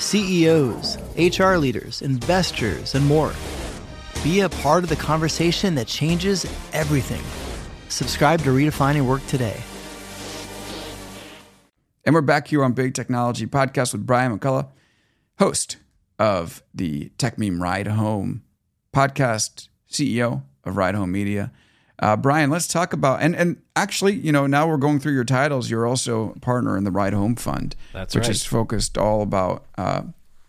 [0.00, 3.32] CEOs, HR leaders, investors, and more.
[4.24, 7.22] Be a part of the conversation that changes everything.
[7.90, 9.60] Subscribe to Redefining Work today.
[12.04, 14.68] And we're back here on Big Technology Podcast with Brian McCullough,
[15.38, 15.76] host
[16.18, 18.42] of the Techmeme Ride Home
[18.94, 21.52] podcast, CEO of Ride Home Media.
[22.00, 25.24] Uh, Brian, let's talk about and and actually, you know, now we're going through your
[25.24, 25.70] titles.
[25.70, 28.30] You're also a partner in the Ride Home Fund, That's which right.
[28.30, 29.66] is focused all about.
[29.76, 30.02] Uh,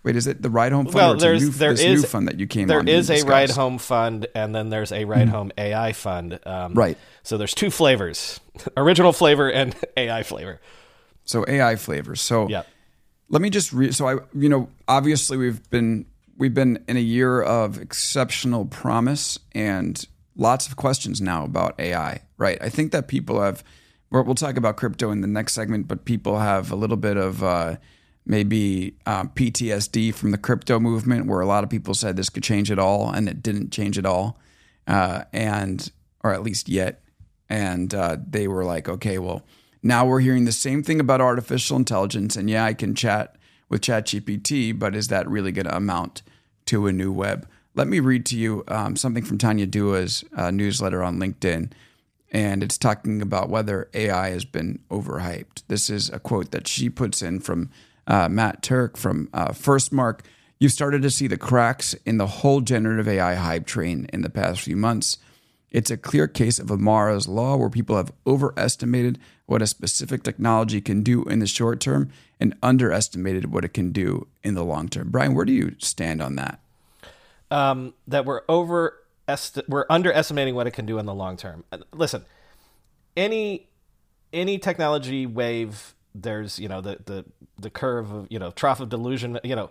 [0.03, 0.95] wait, is it the Ride Home Fund?
[0.95, 2.81] Well, or it's a there's new, there this is new fund that you came there
[2.87, 6.39] is a ride home fund and then there's a ride home AI fund.
[6.45, 6.97] Um, Right.
[7.23, 8.39] So there's two flavors:
[8.77, 10.61] original flavor and AI flavor.
[11.25, 12.21] So AI flavors.
[12.21, 12.63] So Yeah.
[13.29, 16.05] let me just re- so I you know obviously we've been
[16.37, 20.03] we've been in a year of exceptional promise and
[20.35, 22.57] lots of questions now about AI, right?
[22.61, 23.63] I think that people have
[24.11, 27.43] we'll talk about crypto in the next segment, but people have a little bit of
[27.43, 27.77] uh,
[28.25, 32.43] maybe um, PTSD from the crypto movement, where a lot of people said this could
[32.43, 34.37] change it all, and it didn't change it all,
[34.87, 35.91] uh, and
[36.23, 37.01] or at least yet,
[37.49, 39.43] and uh, they were like, okay, well,
[39.81, 43.37] now we're hearing the same thing about artificial intelligence, and yeah, I can chat
[43.69, 46.21] with ChatGPT, but is that really going to amount
[46.65, 47.47] to a new web?
[47.73, 51.71] Let me read to you um, something from Tanya Dua's uh, newsletter on LinkedIn,
[52.29, 55.63] and it's talking about whether AI has been overhyped.
[55.69, 57.69] This is a quote that she puts in from
[58.07, 59.53] uh, Matt Turck from uh,
[59.91, 60.23] Mark.
[60.59, 64.29] You've started to see the cracks in the whole generative AI hype train in the
[64.29, 65.17] past few months.
[65.71, 70.81] It's a clear case of Amara's law where people have overestimated what a specific technology
[70.81, 74.89] can do in the short term and underestimated what it can do in the long
[74.89, 75.09] term.
[75.09, 76.59] Brian, where do you stand on that?
[77.51, 79.01] Um, that we're over
[79.67, 81.63] we're underestimating what it can do in the long term.
[81.93, 82.25] Listen,
[83.15, 83.69] any
[84.33, 87.25] any technology wave, there's you know the the
[87.59, 89.39] the curve of you know trough of delusion.
[89.43, 89.69] You know,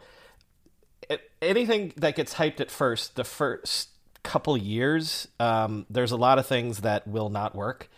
[1.42, 3.90] anything that gets hyped at first, the first
[4.22, 7.88] couple years, um, there's a lot of things that will not work.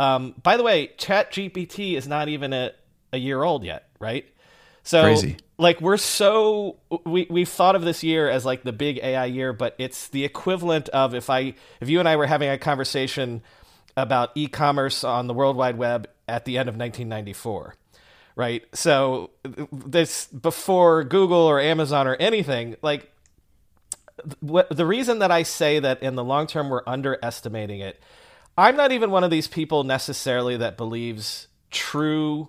[0.00, 2.72] Um, by the way, Chat GPT is not even a,
[3.12, 4.26] a year old yet, right?
[4.82, 5.36] So Crazy.
[5.58, 9.52] Like we're so we we've thought of this year as like the big AI year,
[9.52, 13.42] but it's the equivalent of if I if you and I were having a conversation
[13.96, 17.74] about e-commerce on the World Wide Web at the end of 1994
[18.38, 18.64] right?
[18.72, 19.30] So
[19.72, 23.10] this before Google or Amazon or anything, like
[24.40, 28.00] the reason that I say that in the long term we're underestimating it.
[28.56, 32.48] I'm not even one of these people necessarily that believes true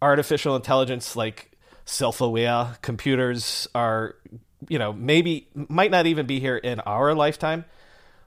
[0.00, 1.51] artificial intelligence like
[1.84, 2.76] self-aware.
[2.82, 4.16] Computers are
[4.68, 7.64] you know maybe might not even be here in our lifetime.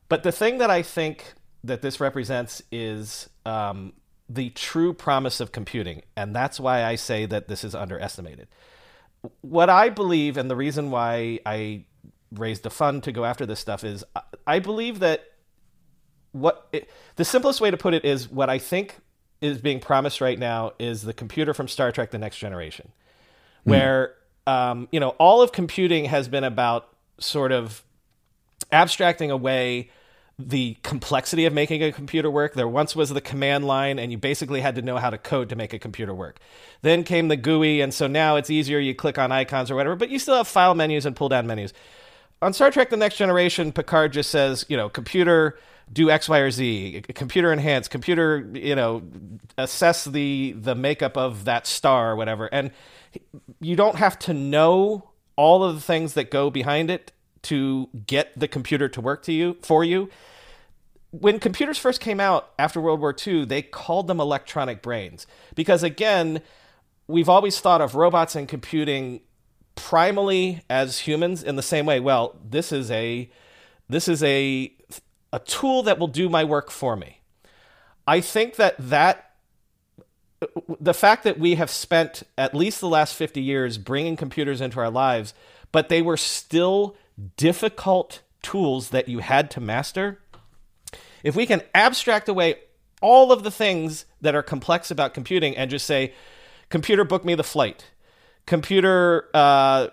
[0.07, 3.93] But the thing that i think that this represents is um,
[4.29, 6.03] the true promise of computing.
[6.15, 8.47] And that's why i say that this is underestimated.
[9.41, 11.85] What i believe and the reason why i
[12.31, 14.03] raised a fund to go after this stuff is
[14.45, 15.31] I believe that
[16.31, 18.97] what it, the simplest way to put it is what I think
[19.41, 22.91] is being promised right now is the computer from Star Trek: The Next Generation,
[23.65, 23.71] mm.
[23.71, 24.15] where
[24.47, 27.83] um, you know all of computing has been about sort of
[28.71, 29.89] abstracting away
[30.37, 32.55] the complexity of making a computer work.
[32.55, 35.49] There once was the command line, and you basically had to know how to code
[35.49, 36.39] to make a computer work.
[36.81, 38.79] Then came the GUI, and so now it's easier.
[38.79, 41.47] You click on icons or whatever, but you still have file menus and pull down
[41.47, 41.73] menus
[42.41, 45.57] on Star Trek: The Next Generation, Picard just says, you know, computer
[45.91, 49.03] do X, Y, or Z, computer enhance, computer, you know,
[49.57, 52.71] assess the the makeup of that star or whatever, and
[53.59, 57.11] you don't have to know all of the things that go behind it
[57.43, 60.09] to get the computer to work to you for you.
[61.11, 65.83] When computers first came out after World War II, they called them electronic brains because
[65.83, 66.41] again,
[67.07, 69.21] we've always thought of robots and computing
[69.75, 71.99] primally as humans in the same way.
[71.99, 73.29] Well, this is a
[73.87, 74.73] this is a
[75.35, 77.19] a tool that will do my work for me.
[78.07, 79.31] I think that that
[80.79, 84.79] the fact that we have spent at least the last 50 years bringing computers into
[84.79, 85.33] our lives,
[85.71, 86.95] but they were still
[87.35, 90.19] difficult tools that you had to master.
[91.23, 92.55] If we can abstract away
[93.01, 96.13] all of the things that are complex about computing and just say,
[96.69, 97.85] computer, book me the flight
[98.45, 99.87] computer uh,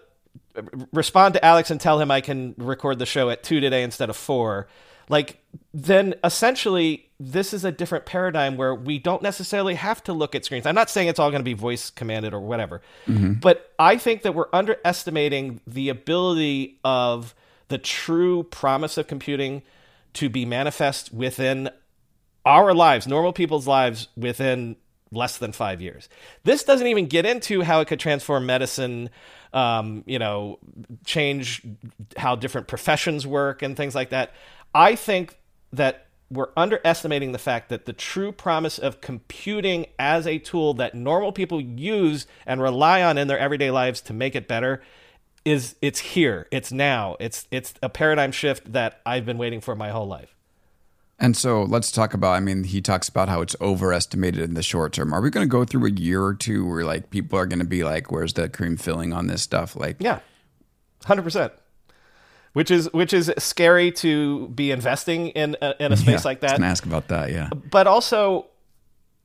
[0.93, 4.11] respond to Alex and tell him I can record the show at two today instead
[4.11, 4.69] of four.
[5.13, 5.45] Like,
[5.75, 10.47] then essentially, this is a different paradigm where we don't necessarily have to look at
[10.47, 10.65] screens.
[10.65, 13.35] I'm not saying it's all going to be voice commanded or whatever, mm-hmm.
[13.35, 17.35] but I think that we're underestimating the ability of
[17.69, 19.61] the true promise of computing
[20.15, 21.69] to be manifest within
[22.47, 24.77] our lives, normal people's lives, within
[25.11, 26.09] less than five years.
[26.45, 29.11] This doesn't even get into how it could transform medicine,
[29.53, 30.59] um, you know,
[31.05, 31.61] change
[32.17, 34.33] how different professions work and things like that.
[34.75, 35.39] I think
[35.73, 40.95] that we're underestimating the fact that the true promise of computing as a tool that
[40.95, 44.83] normal people use and rely on in their everyday lives to make it better
[45.45, 49.75] is it's here it's now it's it's a paradigm shift that i've been waiting for
[49.75, 50.37] my whole life
[51.23, 52.33] and so let's talk about.
[52.33, 55.15] I mean, he talks about how it's overestimated in the short term.
[55.15, 57.61] Are we going to go through a year or two where like people are going
[57.61, 60.19] to be like, "Where's the cream filling on this stuff?" Like, yeah,
[61.05, 61.53] hundred percent.
[62.53, 66.41] Which is which is scary to be investing in a, in a space yeah, like
[66.41, 66.51] that.
[66.51, 67.33] I was ask about that.
[67.33, 68.47] Yeah, but also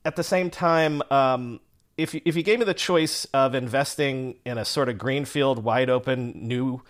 [0.05, 1.59] at the same time, um,
[1.97, 5.89] if if you gave me the choice of investing in a sort of greenfield, wide
[5.89, 6.82] open, new,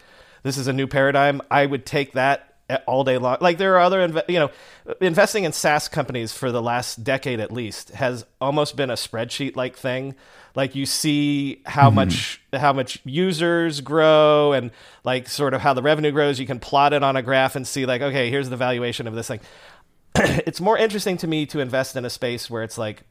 [0.44, 3.38] this is a new paradigm, I would take that all day long.
[3.40, 4.52] Like there are other, you know,
[5.00, 9.56] investing in SaaS companies for the last decade at least has almost been a spreadsheet
[9.56, 10.16] like thing.
[10.56, 11.96] Like you see how mm-hmm.
[11.96, 14.72] much how much users grow and
[15.04, 16.40] like sort of how the revenue grows.
[16.40, 19.16] You can plot it on a graph and see like, okay, here's the valuation of
[19.16, 19.40] this thing.
[20.16, 23.04] it's more interesting to me to invest in a space where it's like,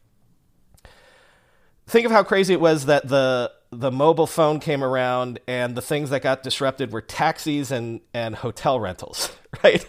[1.86, 5.82] think of how crazy it was that the the mobile phone came around and the
[5.82, 9.30] things that got disrupted were taxis and and hotel rentals,
[9.64, 9.86] right?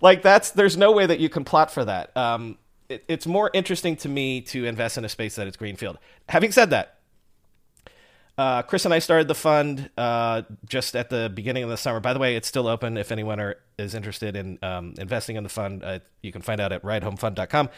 [0.00, 2.16] Like that's there's no way that you can plot for that.
[2.16, 2.58] Um,
[2.88, 5.98] it, it's more interesting to me to invest in a space that is greenfield.
[6.28, 6.98] Having said that,
[8.38, 11.98] uh, Chris and I started the fund uh, just at the beginning of the summer.
[11.98, 15.42] By the way, it's still open if anyone are, is interested in um, investing in
[15.42, 15.82] the fund.
[15.82, 17.68] Uh, you can find out at ridehomefund.com.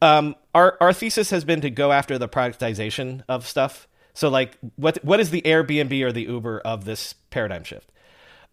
[0.00, 3.86] Um, our our thesis has been to go after the productization of stuff.
[4.14, 7.90] So, like, what what is the Airbnb or the Uber of this paradigm shift?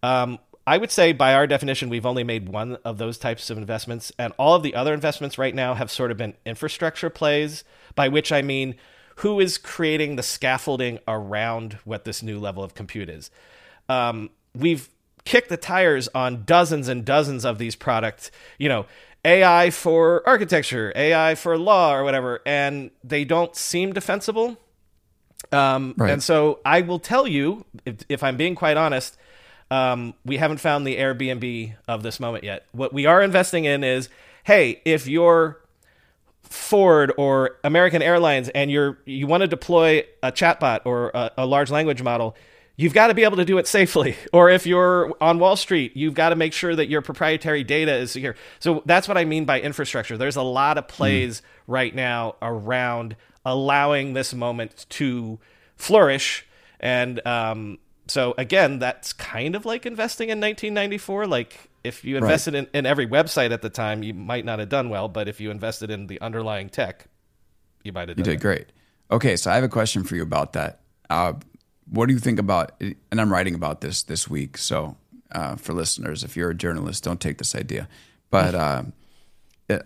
[0.02, 3.58] Um, I would say, by our definition, we've only made one of those types of
[3.58, 7.62] investments, and all of the other investments right now have sort of been infrastructure plays.
[7.94, 8.74] By which I mean,
[9.16, 13.30] who is creating the scaffolding around what this new level of compute is?
[13.88, 14.88] Um, we've
[15.24, 18.30] kicked the tires on dozens and dozens of these products.
[18.58, 18.86] You know,
[19.24, 24.56] AI for architecture, AI for law, or whatever, and they don't seem defensible.
[25.52, 26.10] Um, right.
[26.12, 29.16] And so I will tell you, if, if I'm being quite honest,
[29.70, 32.66] um, we haven't found the Airbnb of this moment yet.
[32.72, 34.08] What we are investing in is,
[34.44, 35.60] hey, if you're
[36.42, 41.46] Ford or American Airlines and you're you want to deploy a chatbot or a, a
[41.46, 42.36] large language model,
[42.76, 44.16] you've got to be able to do it safely.
[44.32, 47.94] Or if you're on Wall Street, you've got to make sure that your proprietary data
[47.94, 48.36] is secure.
[48.58, 50.16] So that's what I mean by infrastructure.
[50.16, 51.44] There's a lot of plays mm.
[51.66, 55.38] right now around allowing this moment to
[55.76, 56.46] flourish.
[56.78, 57.78] And um,
[58.08, 61.26] so again, that's kind of like investing in 1994.
[61.26, 62.68] Like if you invested right.
[62.72, 65.08] in, in every website at the time, you might not have done well.
[65.08, 67.06] But if you invested in the underlying tech,
[67.82, 68.16] you might have.
[68.16, 68.24] Done.
[68.24, 68.66] You did great.
[69.10, 70.80] Okay, so I have a question for you about that.
[71.08, 71.34] Uh,
[71.88, 72.72] what do you think about?
[72.80, 74.96] And I'm writing about this this week, so
[75.32, 77.88] uh, for listeners, if you're a journalist, don't take this idea.
[78.30, 78.82] But uh,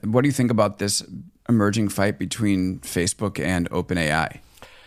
[0.02, 1.02] what do you think about this
[1.48, 4.40] emerging fight between Facebook and OpenAI?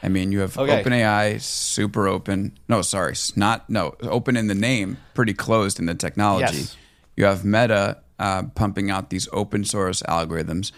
[0.03, 0.83] I mean, you have okay.
[0.83, 2.57] OpenAI, super open.
[2.67, 6.57] No, sorry, not no open in the name, pretty closed in the technology.
[6.57, 6.77] Yes.
[7.15, 10.71] You have Meta uh, pumping out these open source algorithms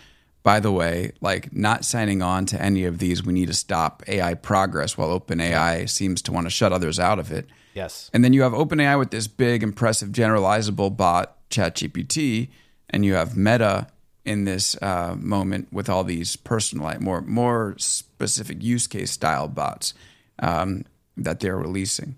[0.45, 4.03] by the way, like not signing on to any of these, we need to stop
[4.07, 7.47] AI progress while OpenAI seems to want to shut others out of it.
[7.73, 8.11] Yes.
[8.13, 12.49] And then you have OpenAI with this big, impressive, generalizable bot, ChatGPT,
[12.91, 13.87] and you have Meta
[14.23, 17.75] in this uh, moment with all these personalized, more more
[18.15, 19.93] specific use case style bots
[20.39, 20.85] um,
[21.17, 22.15] that they're releasing.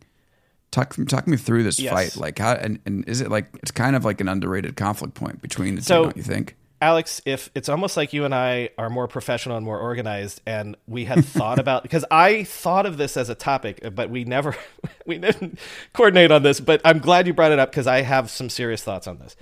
[0.70, 1.94] Talk talk me through this yes.
[1.94, 2.18] fight.
[2.18, 5.42] Like how and, and is it like it's kind of like an underrated conflict point
[5.42, 6.56] between the so, two, don't you think?
[6.80, 10.78] Alex, if it's almost like you and I are more professional and more organized, and
[10.86, 14.56] we had thought about because I thought of this as a topic, but we never
[15.06, 15.58] we didn't
[15.94, 16.60] coordinate on this.
[16.60, 19.36] But I'm glad you brought it up because I have some serious thoughts on this.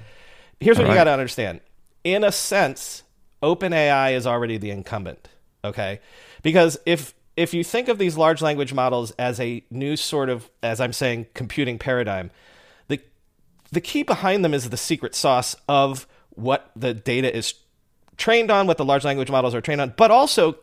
[0.61, 0.93] Here's All what right.
[0.93, 1.59] you got to understand:
[2.05, 3.03] in a sense,
[3.43, 5.27] OpenAI is already the incumbent.
[5.65, 5.99] Okay,
[6.45, 10.49] because if if you think of these large language models as a new sort of,
[10.61, 12.29] as I'm saying, computing paradigm,
[12.87, 12.99] the
[13.71, 17.55] the key behind them is the secret sauce of what the data is
[18.15, 20.55] trained on, what the large language models are trained on, but also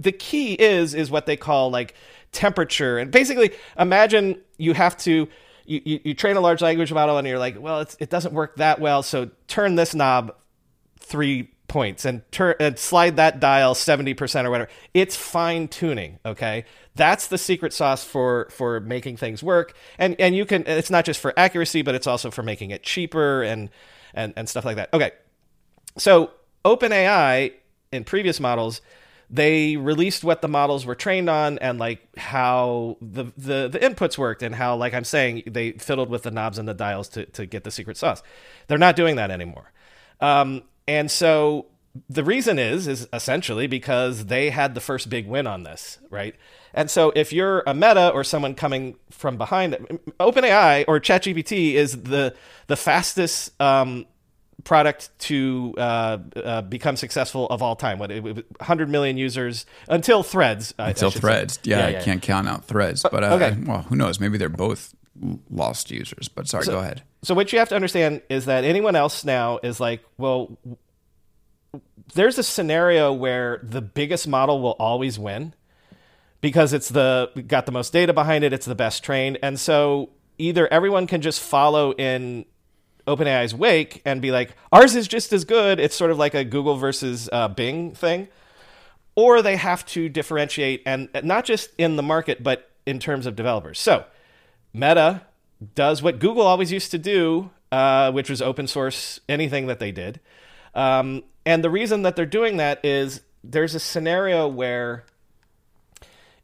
[0.00, 1.94] the key is is what they call like
[2.32, 2.98] temperature.
[2.98, 5.28] And basically, imagine you have to
[5.64, 8.56] you, you, you train a large language model and you're like, well, it doesn't work
[8.56, 10.34] that well, so turn this knob
[10.98, 14.70] three points and turn and slide that dial 70% or whatever.
[14.92, 16.64] It's fine tuning, okay?
[16.96, 19.74] That's the secret sauce for for making things work.
[19.96, 22.82] And and you can it's not just for accuracy, but it's also for making it
[22.82, 23.70] cheaper and
[24.12, 24.92] and, and stuff like that.
[24.92, 25.12] Okay.
[25.96, 26.32] So
[26.64, 27.52] OpenAI
[27.92, 28.80] in previous models,
[29.30, 34.18] they released what the models were trained on and like how the, the, the inputs
[34.18, 37.26] worked and how, like I'm saying, they fiddled with the knobs and the dials to,
[37.26, 38.24] to get the secret sauce.
[38.66, 39.70] They're not doing that anymore.
[40.20, 41.66] Um, and so
[42.08, 46.34] the reason is is essentially because they had the first big win on this, right?
[46.74, 49.74] And so if you're a Meta or someone coming from behind,
[50.18, 52.34] OpenAI or ChatGPT is the
[52.66, 54.06] the fastest um,
[54.64, 58.00] product to uh, uh, become successful of all time.
[58.00, 60.74] What 100 million users until Threads.
[60.76, 63.56] Until Threads, yeah, yeah, yeah, I can't count out Threads, but uh, okay.
[63.64, 64.18] well, who knows?
[64.18, 64.94] Maybe they're both
[65.50, 66.28] lost users.
[66.28, 67.02] But sorry, so, go ahead.
[67.22, 70.58] So what you have to understand is that anyone else now is like, well,
[72.14, 75.54] there's a scenario where the biggest model will always win
[76.40, 80.10] because it's the got the most data behind it, it's the best trained, and so
[80.38, 82.46] either everyone can just follow in
[83.06, 85.78] OpenAI's wake and be like, ours is just as good.
[85.78, 88.28] It's sort of like a Google versus uh, Bing thing,
[89.14, 93.36] or they have to differentiate and not just in the market, but in terms of
[93.36, 93.78] developers.
[93.78, 94.04] So
[94.72, 95.22] Meta
[95.74, 99.92] does what Google always used to do, uh, which was open source anything that they
[99.92, 100.20] did.
[100.74, 105.04] Um, and the reason that they're doing that is there's a scenario where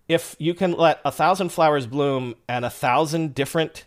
[0.09, 3.85] if you can let a thousand flowers bloom and a thousand different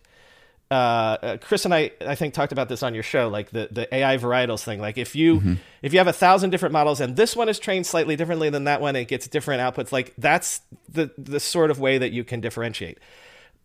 [0.71, 3.69] uh, uh, Chris and I, I think talked about this on your show, like the,
[3.71, 4.79] the AI varietals thing.
[4.79, 5.53] Like if you mm-hmm.
[5.81, 8.65] if you have a thousand different models and this one is trained slightly differently than
[8.65, 9.91] that one, it gets different outputs.
[9.91, 12.99] Like that's the the sort of way that you can differentiate.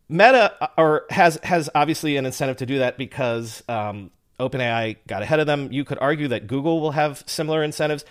[0.08, 5.22] Meta uh, or has has obviously an incentive to do that because um, OpenAI got
[5.22, 5.72] ahead of them.
[5.72, 8.04] You could argue that Google will have similar incentives,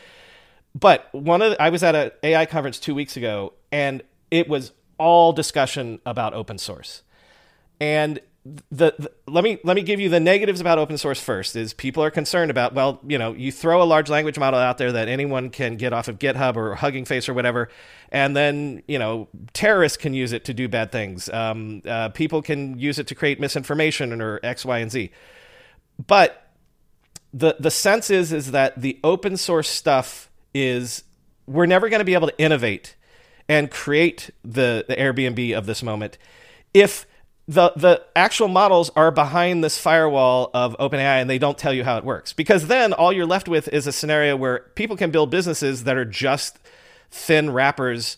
[0.74, 4.48] but one of the, I was at an AI conference two weeks ago, and it
[4.48, 7.04] was all discussion about open source,
[7.80, 11.56] and the, the, let me let me give you the negatives about open source first
[11.56, 14.78] is people are concerned about well you know you throw a large language model out
[14.78, 17.70] there that anyone can get off of github or hugging face or whatever
[18.12, 21.28] and then you know terrorists can use it to do bad things.
[21.30, 25.12] Um, uh, people can use it to create misinformation or x y and z.
[26.06, 26.52] But
[27.34, 31.04] the the sense is is that the open source stuff is
[31.48, 32.96] we're never going to be able to innovate
[33.50, 36.18] and create the, the airbnb of this moment
[36.74, 37.06] if
[37.48, 41.84] the the actual models are behind this firewall of OpenAI and they don't tell you
[41.84, 42.32] how it works.
[42.32, 45.98] Because then all you're left with is a scenario where people can build businesses that
[45.98, 46.58] are just
[47.12, 48.18] thin wrappers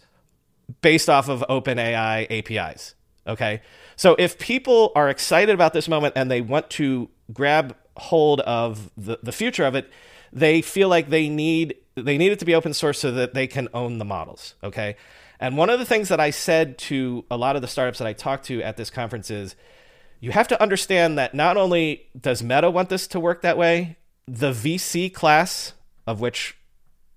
[0.82, 2.96] based off of OpenAI APIs.
[3.28, 3.62] Okay?
[3.96, 8.92] So if people are excited about this moment and they want to grab hold of
[8.96, 9.90] the, the future of it,
[10.32, 13.48] they feel like they need they need it to be open source so that they
[13.48, 14.56] can own the models.
[14.64, 14.98] Okay?
[15.40, 18.08] And one of the things that I said to a lot of the startups that
[18.08, 19.56] I talked to at this conference is
[20.20, 23.98] you have to understand that not only does Meta want this to work that way,
[24.28, 25.74] the VC class,
[26.08, 26.58] of which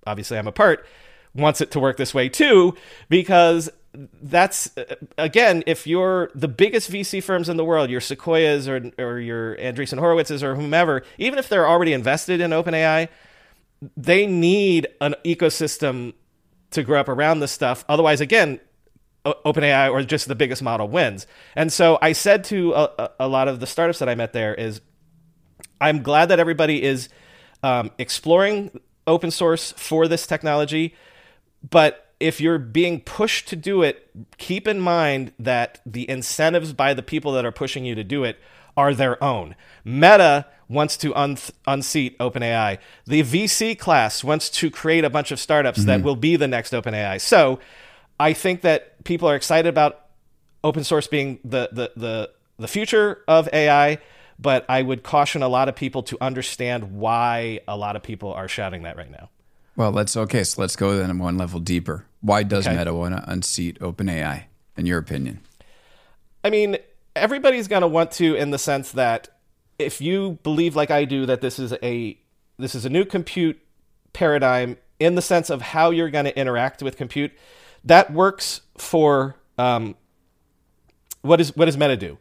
[0.07, 0.85] obviously I'm a part,
[1.35, 2.75] wants it to work this way too,
[3.09, 3.71] because
[4.23, 8.91] that's uh, again, if you're the biggest VC firms in the world, your Sequoias or
[8.99, 13.09] or your Andreessen Horowitzes or whomever, even if they're already invested in OpenAI,
[13.97, 16.15] they need an ecosystem
[16.71, 17.85] to grow up around this stuff.
[17.89, 18.61] Otherwise, again,
[19.25, 21.27] OpenAI or just the biggest model wins.
[21.55, 24.55] And so I said to a, a, lot of the startups that I met there
[24.55, 24.81] is,
[25.81, 27.09] I'm glad that everybody is
[27.63, 30.95] um, exploring open source for this technology,
[31.69, 36.95] but if you're being pushed to do it, keep in mind that the incentives by
[36.95, 38.39] the people that are pushing you to do it
[38.79, 39.57] are their own.
[39.85, 42.79] Meta wants to un- unseat OpenAI.
[43.07, 45.89] The VC class wants to create a bunch of startups mm-hmm.
[45.89, 47.21] that will be the next OpenAI.
[47.21, 47.59] So
[48.21, 50.07] I think that people are excited about
[50.63, 53.99] open source being the, the, the, the future of AI,
[54.39, 58.33] but I would caution a lot of people to understand why a lot of people
[58.33, 59.29] are shouting that right now.
[59.75, 60.45] Well, let's okay.
[60.45, 62.05] So let's go then one level deeper.
[62.21, 62.77] Why does okay.
[62.77, 64.45] Meta want to unseat OpenAI,
[64.77, 65.41] in your opinion?
[66.45, 66.79] I mean,
[67.19, 69.29] everybody's going to want to in the sense that
[69.79, 72.19] if you believe like I do that this is a
[72.59, 73.61] this is a new compute
[74.13, 77.33] paradigm in the sense of how you're going to interact with compute,
[77.85, 79.95] that works for um,
[81.23, 82.19] what is what does Meta do?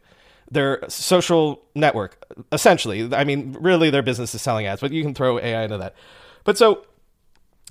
[0.50, 3.12] Their social network, essentially.
[3.14, 5.94] I mean, really, their business is selling ads, but you can throw AI into that.
[6.44, 6.86] But so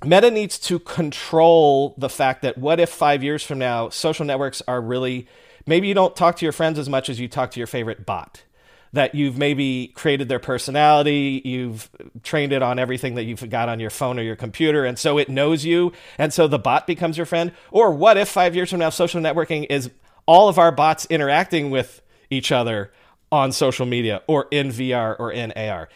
[0.04, 4.62] Meta needs to control the fact that what if five years from now social networks
[4.68, 5.26] are really
[5.68, 8.06] maybe you don't talk to your friends as much as you talk to your favorite
[8.06, 8.42] bot
[8.92, 11.90] that you've maybe created their personality, you've
[12.22, 15.18] trained it on everything that you've got on your phone or your computer, and so
[15.18, 17.52] it knows you, and so the bot becomes your friend?
[17.70, 19.90] Or what if five years from now, social networking is
[20.26, 22.00] all of our bots interacting with
[22.30, 22.90] each other
[23.30, 25.88] on social media or in VR or in AR?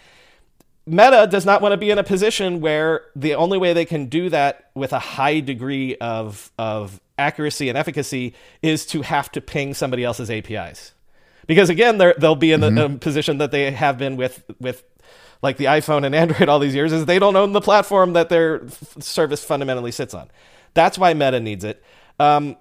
[0.84, 4.06] Meta does not want to be in a position where the only way they can
[4.06, 9.40] do that with a high degree of, of accuracy and efficacy is to have to
[9.40, 10.92] ping somebody else's APIs.
[11.46, 12.96] Because again, they'll be in the mm-hmm.
[12.96, 14.84] position that they have been with with
[15.42, 18.28] like the iPhone and Android all these years is they don't own the platform that
[18.28, 20.30] their f- service fundamentally sits on.
[20.74, 21.82] That's why Meta needs it.
[22.18, 22.56] Um,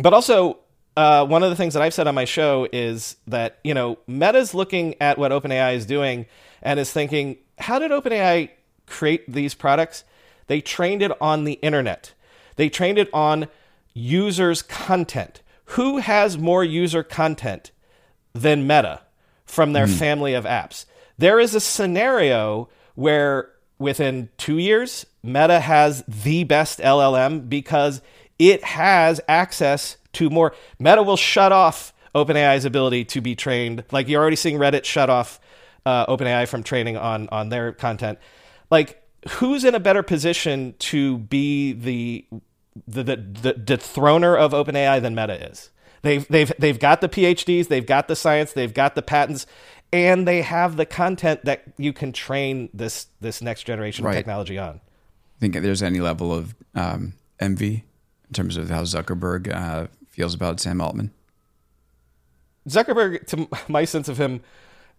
[0.00, 0.58] but also,
[0.96, 3.98] uh, one of the things that I've said on my show is that you know
[4.06, 6.26] Meta's looking at what OpenAI is doing
[6.62, 8.50] and is thinking, how did OpenAI
[8.86, 10.04] create these products?
[10.46, 12.12] They trained it on the internet.
[12.56, 13.48] They trained it on
[13.94, 15.42] users' content.
[15.66, 17.70] Who has more user content
[18.34, 19.00] than Meta
[19.46, 19.94] from their mm.
[19.94, 20.84] family of apps?
[21.16, 28.02] There is a scenario where within two years, Meta has the best LLM because
[28.38, 30.54] it has access to more.
[30.78, 33.84] Meta will shut off OpenAI's ability to be trained.
[33.90, 35.40] Like you're already seeing Reddit shut off
[35.86, 38.18] uh, OpenAI from training on on their content.
[38.70, 42.26] Like who's in a better position to be the
[42.86, 45.70] the, the, the dethroner of OpenAI than Meta is.
[46.02, 49.46] They've, they've, they've got the PhDs, they've got the science, they've got the patents,
[49.92, 54.12] and they have the content that you can train this, this next generation right.
[54.12, 54.80] of technology on.
[55.36, 57.84] I think there's any level of um, envy
[58.28, 61.12] in terms of how Zuckerberg uh, feels about Sam Altman?
[62.68, 64.42] Zuckerberg, to my sense of him,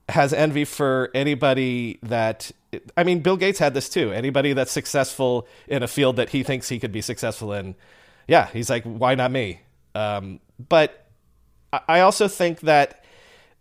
[0.10, 2.51] has envy for anybody that.
[2.97, 4.12] I mean, Bill Gates had this too.
[4.12, 7.76] Anybody that's successful in a field that he thinks he could be successful in,
[8.28, 9.62] yeah, he's like, why not me?
[9.95, 11.08] Um, but
[11.88, 13.03] I also think that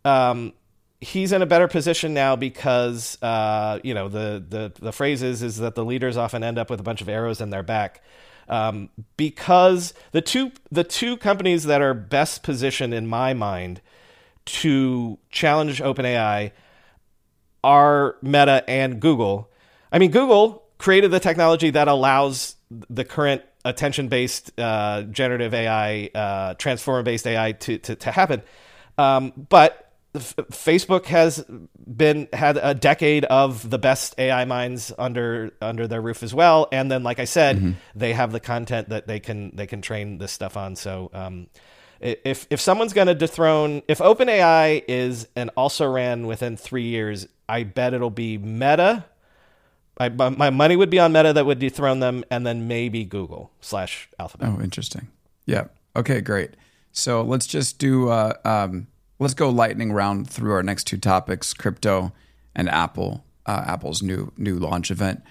[0.05, 0.53] um,
[1.01, 5.43] he's in a better position now because uh, you know the the the phrase is
[5.43, 8.03] is that the leaders often end up with a bunch of arrows in their back.
[8.47, 13.81] Um, because the two the two companies that are best positioned in my mind
[14.47, 16.53] to challenge OpenAI
[17.63, 19.51] are Meta and Google.
[19.91, 22.57] I mean, Google created the technology that allows
[22.91, 28.43] the current attention based uh, generative AI, uh, transformer based AI to, to, to happen.
[28.99, 29.85] Um, but
[30.15, 31.45] F- Facebook has
[31.85, 36.69] been had a decade of the best AI minds under under their roof as well,
[36.71, 37.73] and then, like I said, mm-hmm.
[37.97, 40.77] they have the content that they can they can train this stuff on.
[40.77, 41.49] So, um,
[42.05, 47.27] if if someone's going to dethrone, if OpenAI is and also ran within three years,
[47.49, 49.07] I bet it'll be Meta.
[49.97, 53.53] I, my money would be on Meta that would dethrone them, and then maybe Google
[53.61, 54.49] slash Alphabet.
[54.51, 55.09] Oh, interesting.
[55.47, 55.69] Yeah.
[55.97, 56.21] Okay.
[56.21, 56.51] Great.
[56.93, 58.11] So let's just do.
[58.11, 58.89] Uh, um,
[59.19, 62.13] let's go lightning round through our next two topics: crypto
[62.55, 63.25] and Apple.
[63.47, 65.23] Uh, Apple's new new launch event.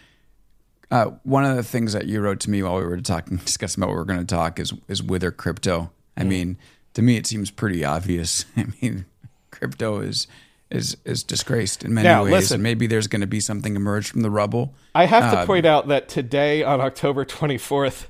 [0.89, 3.84] Uh, one of the things that you wrote to me while we were talking, discussing
[3.84, 5.91] about what we are going to talk is is wither crypto.
[6.16, 6.57] I mean,
[6.93, 8.45] to me, it seems pretty obvious.
[8.57, 9.05] I mean,
[9.51, 10.28] crypto is
[10.70, 13.76] is is disgraced in many now, ways, listen, and maybe there's going to be something
[13.76, 14.74] emerge from the rubble.
[14.95, 18.07] I have to um, point out that today, on October 24th,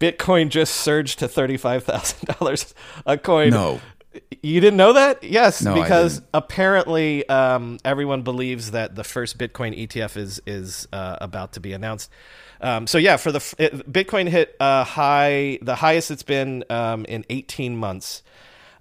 [0.00, 2.74] Bitcoin just surged to thirty five thousand dollars
[3.06, 3.50] a coin.
[3.50, 3.80] No,
[4.42, 5.22] you didn't know that?
[5.22, 11.16] Yes, no, because apparently um, everyone believes that the first Bitcoin ETF is is uh,
[11.20, 12.10] about to be announced.
[12.60, 17.04] Um, so yeah, for the it, Bitcoin hit a high, the highest it's been um,
[17.06, 18.22] in 18 months.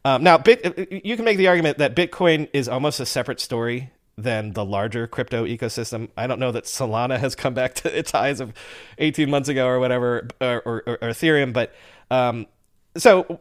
[0.06, 3.92] Um, now, Bit, you can make the argument that Bitcoin is almost a separate story
[4.18, 6.10] than the larger crypto ecosystem.
[6.16, 8.54] I don't know that Solana has come back to its highs of
[8.98, 11.74] 18 months ago or whatever, or, or, or Ethereum, but
[12.12, 12.48] um,
[12.96, 13.40] so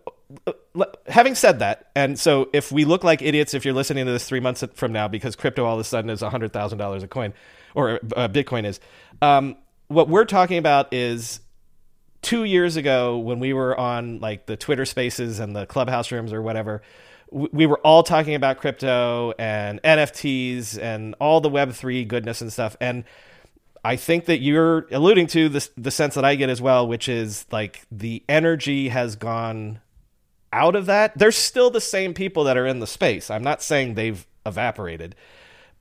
[1.06, 4.28] having said that, and so if we look like idiots if you're listening to this
[4.28, 7.08] three months from now because crypto all of a sudden is hundred thousand dollars a
[7.08, 7.34] coin,
[7.74, 8.80] or uh, Bitcoin is,
[9.20, 9.56] um,
[9.88, 11.40] what we're talking about is
[12.22, 16.32] two years ago when we were on like the Twitter Spaces and the Clubhouse rooms
[16.32, 16.82] or whatever.
[17.30, 22.52] We were all talking about crypto and NFTs and all the Web three goodness and
[22.52, 23.04] stuff, and
[23.84, 27.08] I think that you're alluding to the the sense that I get as well, which
[27.08, 29.80] is like the energy has gone
[30.52, 31.16] out of that.
[31.16, 33.30] There's still the same people that are in the space.
[33.30, 35.14] I'm not saying they've evaporated,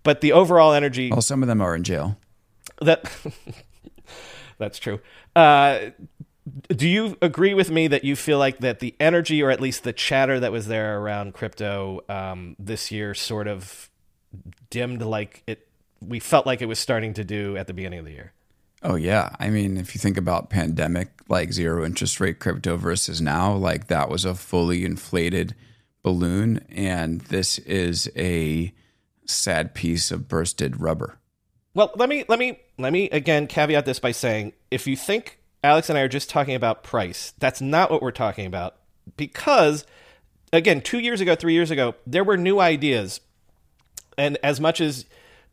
[0.03, 1.09] but the overall energy.
[1.09, 2.17] Well, some of them are in jail.
[2.81, 3.11] That
[4.57, 4.99] that's true.
[5.35, 5.91] Uh,
[6.69, 9.83] do you agree with me that you feel like that the energy, or at least
[9.83, 13.89] the chatter that was there around crypto um, this year, sort of
[14.69, 15.67] dimmed like it
[15.99, 18.33] we felt like it was starting to do at the beginning of the year.
[18.83, 23.21] Oh yeah, I mean, if you think about pandemic, like zero interest rate crypto versus
[23.21, 25.55] now, like that was a fully inflated
[26.01, 28.73] balloon, and this is a
[29.25, 31.19] sad piece of bursted rubber.
[31.75, 35.39] Well, let me let me let me again caveat this by saying, if you think
[35.63, 38.77] Alex and I are just talking about price, that's not what we're talking about,
[39.15, 39.85] because
[40.51, 43.21] again, two years ago, three years ago, there were new ideas,
[44.17, 45.05] and as much as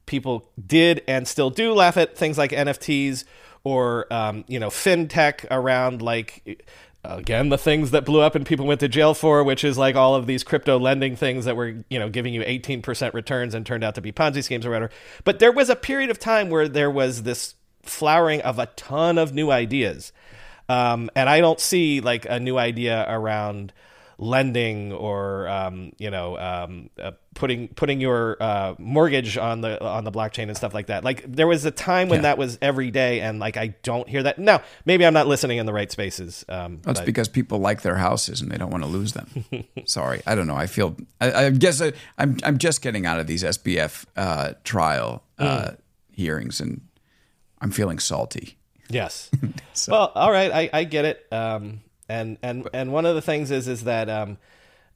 [0.09, 3.25] people did and still do laugh at things like NFTs
[3.63, 6.67] or um, you know fintech around like
[7.05, 9.95] again the things that blew up and people went to jail for which is like
[9.95, 13.65] all of these crypto lending things that were you know giving you 18% returns and
[13.65, 14.91] turned out to be ponzi schemes or whatever.
[15.25, 19.19] But there was a period of time where there was this flowering of a ton
[19.19, 20.13] of new ideas.
[20.71, 23.73] Um, and i don't see like a new idea around
[24.19, 30.05] lending or um, you know um, uh, putting putting your uh, mortgage on the on
[30.05, 31.05] the blockchain and stuff like that.
[31.05, 32.23] Like there was a time when yeah.
[32.23, 34.63] that was every day, and like I don't hear that now.
[34.85, 36.45] Maybe I'm not listening in the right spaces.
[36.49, 39.45] Um, That's because people like their houses and they don't want to lose them.
[39.87, 40.57] Sorry, I don't know.
[40.57, 44.05] I feel I, I guess I, am I'm, I'm just getting out of these SBF
[44.17, 45.77] uh, trial uh, mm.
[46.11, 46.81] hearings, and
[47.61, 48.59] I'm feeling salty.
[48.91, 49.31] Yes.
[49.73, 49.93] so.
[49.93, 51.27] Well, all right, I, I get it.
[51.31, 54.39] Um, and and and one of the things is is that um,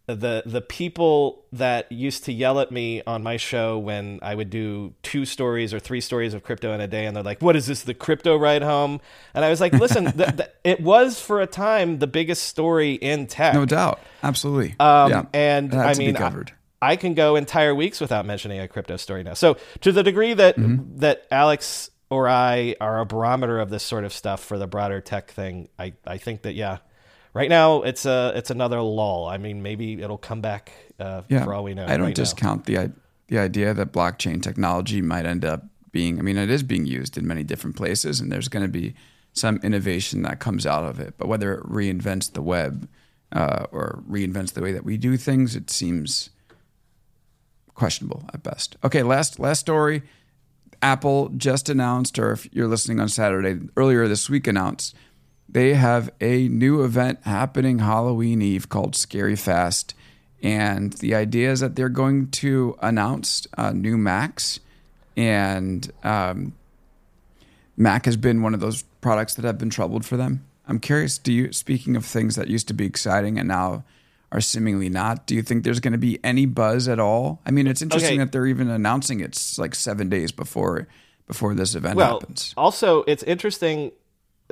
[0.06, 4.50] the the people that used to yell at me on my show when I would
[4.50, 7.54] do two stories or three stories of crypto in a day, and they're like, "What
[7.54, 7.82] is this?
[7.82, 9.00] The crypto ride home?"
[9.34, 10.12] And I was like, "Listen,
[10.64, 15.24] it was for a time the biggest story in tech, no doubt, absolutely." Um, yeah,
[15.32, 16.44] and I mean, I,
[16.80, 19.34] I, can go entire weeks without mentioning a crypto story now.
[19.34, 20.98] So to the degree that mm-hmm.
[20.98, 25.00] that Alex or I are a barometer of this sort of stuff for the broader
[25.00, 26.78] tech thing, I I think that yeah
[27.34, 29.26] right now it's a it's another lull.
[29.26, 31.84] I mean, maybe it'll come back uh, Yeah, for all we know.
[31.84, 32.22] I don't right now.
[32.24, 32.92] discount the
[33.28, 36.18] the idea that blockchain technology might end up being.
[36.18, 38.94] I mean, it is being used in many different places, and there's going to be
[39.32, 41.14] some innovation that comes out of it.
[41.16, 42.88] But whether it reinvents the web
[43.32, 46.30] uh, or reinvents the way that we do things, it seems
[47.74, 48.76] questionable at best.
[48.84, 50.02] Okay, last last story.
[50.82, 54.96] Apple just announced, or if you're listening on Saturday, earlier this week announced,
[55.48, 59.94] they have a new event happening Halloween Eve called Scary Fast.
[60.42, 64.60] And the idea is that they're going to announce uh, new Macs.
[65.16, 66.54] And um,
[67.76, 70.44] Mac has been one of those products that have been troubled for them.
[70.66, 73.84] I'm curious, do you, speaking of things that used to be exciting and now
[74.30, 77.40] are seemingly not, do you think there's going to be any buzz at all?
[77.44, 78.18] I mean, it's interesting Okay.
[78.24, 80.88] that they're even announcing it's like seven days before
[81.28, 82.52] before this event well, happens.
[82.56, 83.92] also it's interesting.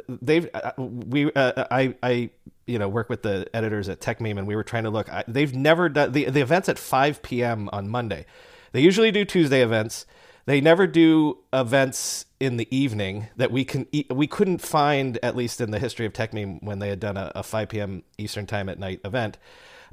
[0.08, 2.30] They've uh, we uh, I I
[2.66, 5.08] you know work with the editors at Techmeme and we were trying to look.
[5.08, 7.68] I, they've never done the the events at 5 p.m.
[7.72, 8.26] on Monday.
[8.72, 10.06] They usually do Tuesday events.
[10.46, 15.60] They never do events in the evening that we can we couldn't find at least
[15.60, 18.02] in the history of Techmeme when they had done a, a 5 p.m.
[18.18, 19.38] Eastern time at night event.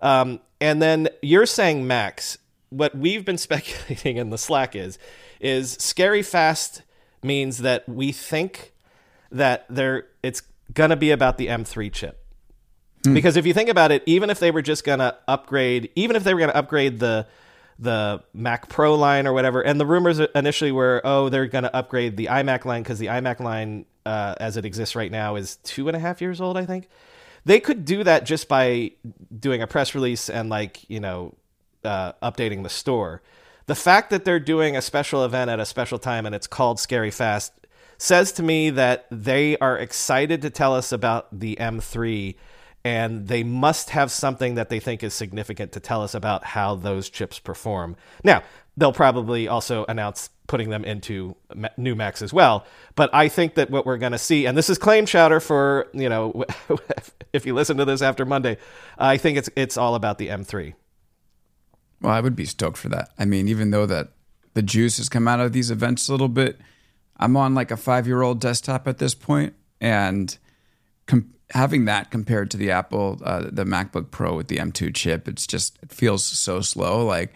[0.01, 2.37] Um, and then you're saying Macs.
[2.69, 4.97] What we've been speculating in the Slack is
[5.39, 6.81] is scary fast
[7.23, 8.73] means that we think
[9.31, 10.41] that there it's
[10.73, 12.23] gonna be about the M3 chip.
[13.13, 16.23] Because if you think about it, even if they were just gonna upgrade, even if
[16.23, 17.27] they were gonna upgrade the
[17.79, 22.17] the Mac Pro line or whatever, and the rumors initially were, oh, they're gonna upgrade
[22.17, 25.87] the iMac line because the iMac line, uh, as it exists right now, is two
[25.87, 26.89] and a half years old, I think.
[27.45, 28.91] They could do that just by
[29.39, 31.35] doing a press release and like you know
[31.83, 33.21] uh, updating the store.
[33.67, 36.79] The fact that they're doing a special event at a special time and it's called
[36.79, 37.51] Scary Fast
[37.97, 42.35] says to me that they are excited to tell us about the M3
[42.83, 46.75] and they must have something that they think is significant to tell us about how
[46.75, 47.97] those chips perform.
[48.23, 48.43] Now,
[48.77, 51.35] they'll probably also announce putting them into
[51.75, 54.69] new Macs as well, but I think that what we're going to see and this
[54.69, 56.45] is claim chowder for, you know,
[57.33, 58.57] if you listen to this after Monday,
[58.97, 60.73] I think it's it's all about the M3.
[61.99, 63.09] Well, I would be stoked for that.
[63.17, 64.09] I mean, even though that
[64.53, 66.57] the juice has come out of these events a little bit,
[67.19, 70.37] I'm on like a five year old desktop at this point, and
[71.05, 75.27] com- having that compared to the Apple, uh, the MacBook Pro with the M2 chip,
[75.27, 77.05] it's just it feels so slow.
[77.05, 77.33] Like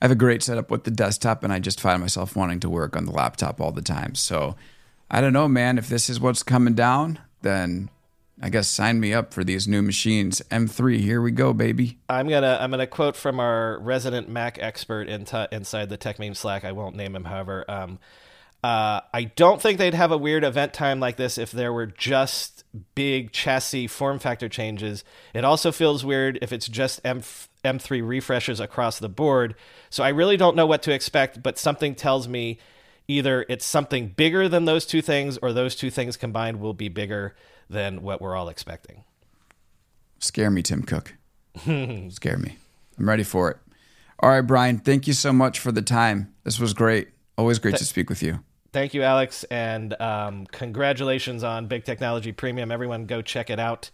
[0.00, 2.70] I have a great setup with the desktop, and I just find myself wanting to
[2.70, 4.14] work on the laptop all the time.
[4.14, 4.56] So
[5.10, 5.78] I don't know, man.
[5.78, 7.90] If this is what's coming down, then
[8.42, 10.42] I guess sign me up for these new machines.
[10.50, 11.98] M3, here we go, baby.
[12.08, 16.64] I'm gonna I'm gonna quote from our resident Mac expert in inside the Techmeme Slack.
[16.64, 17.64] I won't name him, however.
[17.68, 17.98] Um,
[18.64, 21.84] uh, I don't think they'd have a weird event time like this if there were
[21.84, 25.04] just big chassis form factor changes.
[25.34, 27.20] It also feels weird if it's just M
[27.62, 29.54] M3 refreshes across the board.
[29.90, 32.58] So I really don't know what to expect, but something tells me
[33.06, 36.88] either it's something bigger than those two things, or those two things combined will be
[36.88, 37.34] bigger
[37.68, 39.04] than what we're all expecting.
[40.20, 41.16] Scare me, Tim Cook.
[41.58, 42.56] Scare me.
[42.98, 43.58] I'm ready for it.
[44.20, 46.32] All right, Brian, thank you so much for the time.
[46.44, 47.08] This was great.
[47.36, 48.40] Always great to speak with you.
[48.74, 52.72] Thank you, Alex, and um, congratulations on Big Technology Premium.
[52.72, 53.88] Everyone, go check it out.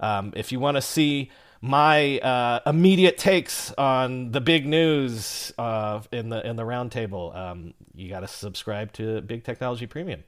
[0.00, 1.30] Um, if you want to see
[1.60, 7.74] my uh, immediate takes on the big news uh, in the in the roundtable, um,
[7.94, 10.24] you got to subscribe to Big Technology Premium.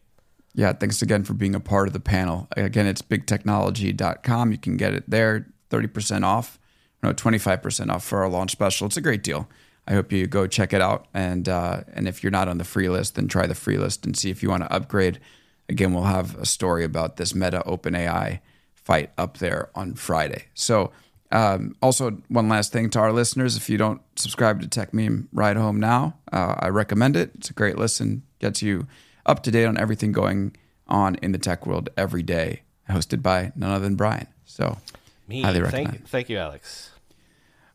[0.55, 2.47] Yeah, thanks again for being a part of the panel.
[2.57, 4.53] Again, it's bigtechnology.com.
[4.53, 6.61] You can get it there, 30% off,
[7.03, 8.87] no, 25% off for our launch special.
[8.87, 9.49] It's a great deal.
[9.87, 11.07] I hope you go check it out.
[11.15, 14.05] And uh, and if you're not on the free list, then try the free list
[14.05, 15.21] and see if you want to upgrade.
[15.69, 18.41] Again, we'll have a story about this Meta OpenAI
[18.75, 20.45] fight up there on Friday.
[20.55, 20.93] So,
[21.33, 25.57] um, also one last thing to our listeners: if you don't subscribe to Techmeme Ride
[25.57, 27.33] Home now, uh, I recommend it.
[27.35, 28.87] It's a great listen, gets you
[29.25, 30.57] up to date on everything going
[30.89, 32.63] on in the tech world every day.
[32.89, 34.29] Hosted by none other than Brian.
[34.45, 34.79] So,
[35.27, 35.95] Me, highly thank recommend.
[35.95, 36.91] you, thank you, Alex.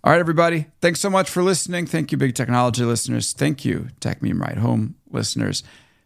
[0.03, 0.65] All right, everybody.
[0.81, 1.85] Thanks so much for listening.
[1.85, 3.33] Thank you, Big Technology listeners.
[3.33, 5.61] Thank you, Techmeme Ride Home listeners.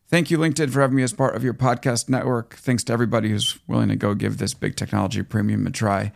[0.10, 2.56] Thank you, LinkedIn, for having me as part of your podcast network.
[2.56, 6.12] Thanks to everybody who's willing to go give this Big Technology Premium a try.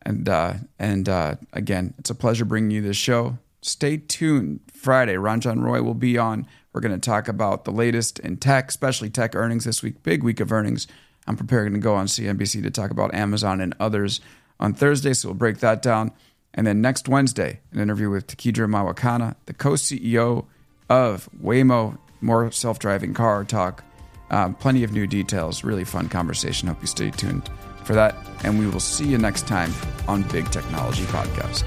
[0.00, 3.36] And uh, and uh, again, it's a pleasure bringing you this show.
[3.60, 4.60] Stay tuned.
[4.72, 6.46] Friday, Ranjan Roy will be on.
[6.72, 10.02] We're going to talk about the latest in tech, especially tech earnings this week.
[10.02, 10.86] Big week of earnings.
[11.26, 14.22] I'm preparing to go on CNBC to talk about Amazon and others
[14.58, 16.12] on Thursday, so we'll break that down.
[16.54, 20.46] And then next Wednesday, an interview with Tekedra Mawakana, the co CEO
[20.88, 23.84] of Waymo, more self driving car talk.
[24.30, 25.62] Um, plenty of new details.
[25.62, 26.68] Really fun conversation.
[26.68, 27.50] Hope you stay tuned
[27.84, 28.16] for that.
[28.44, 29.72] And we will see you next time
[30.08, 31.64] on Big Technology Podcast.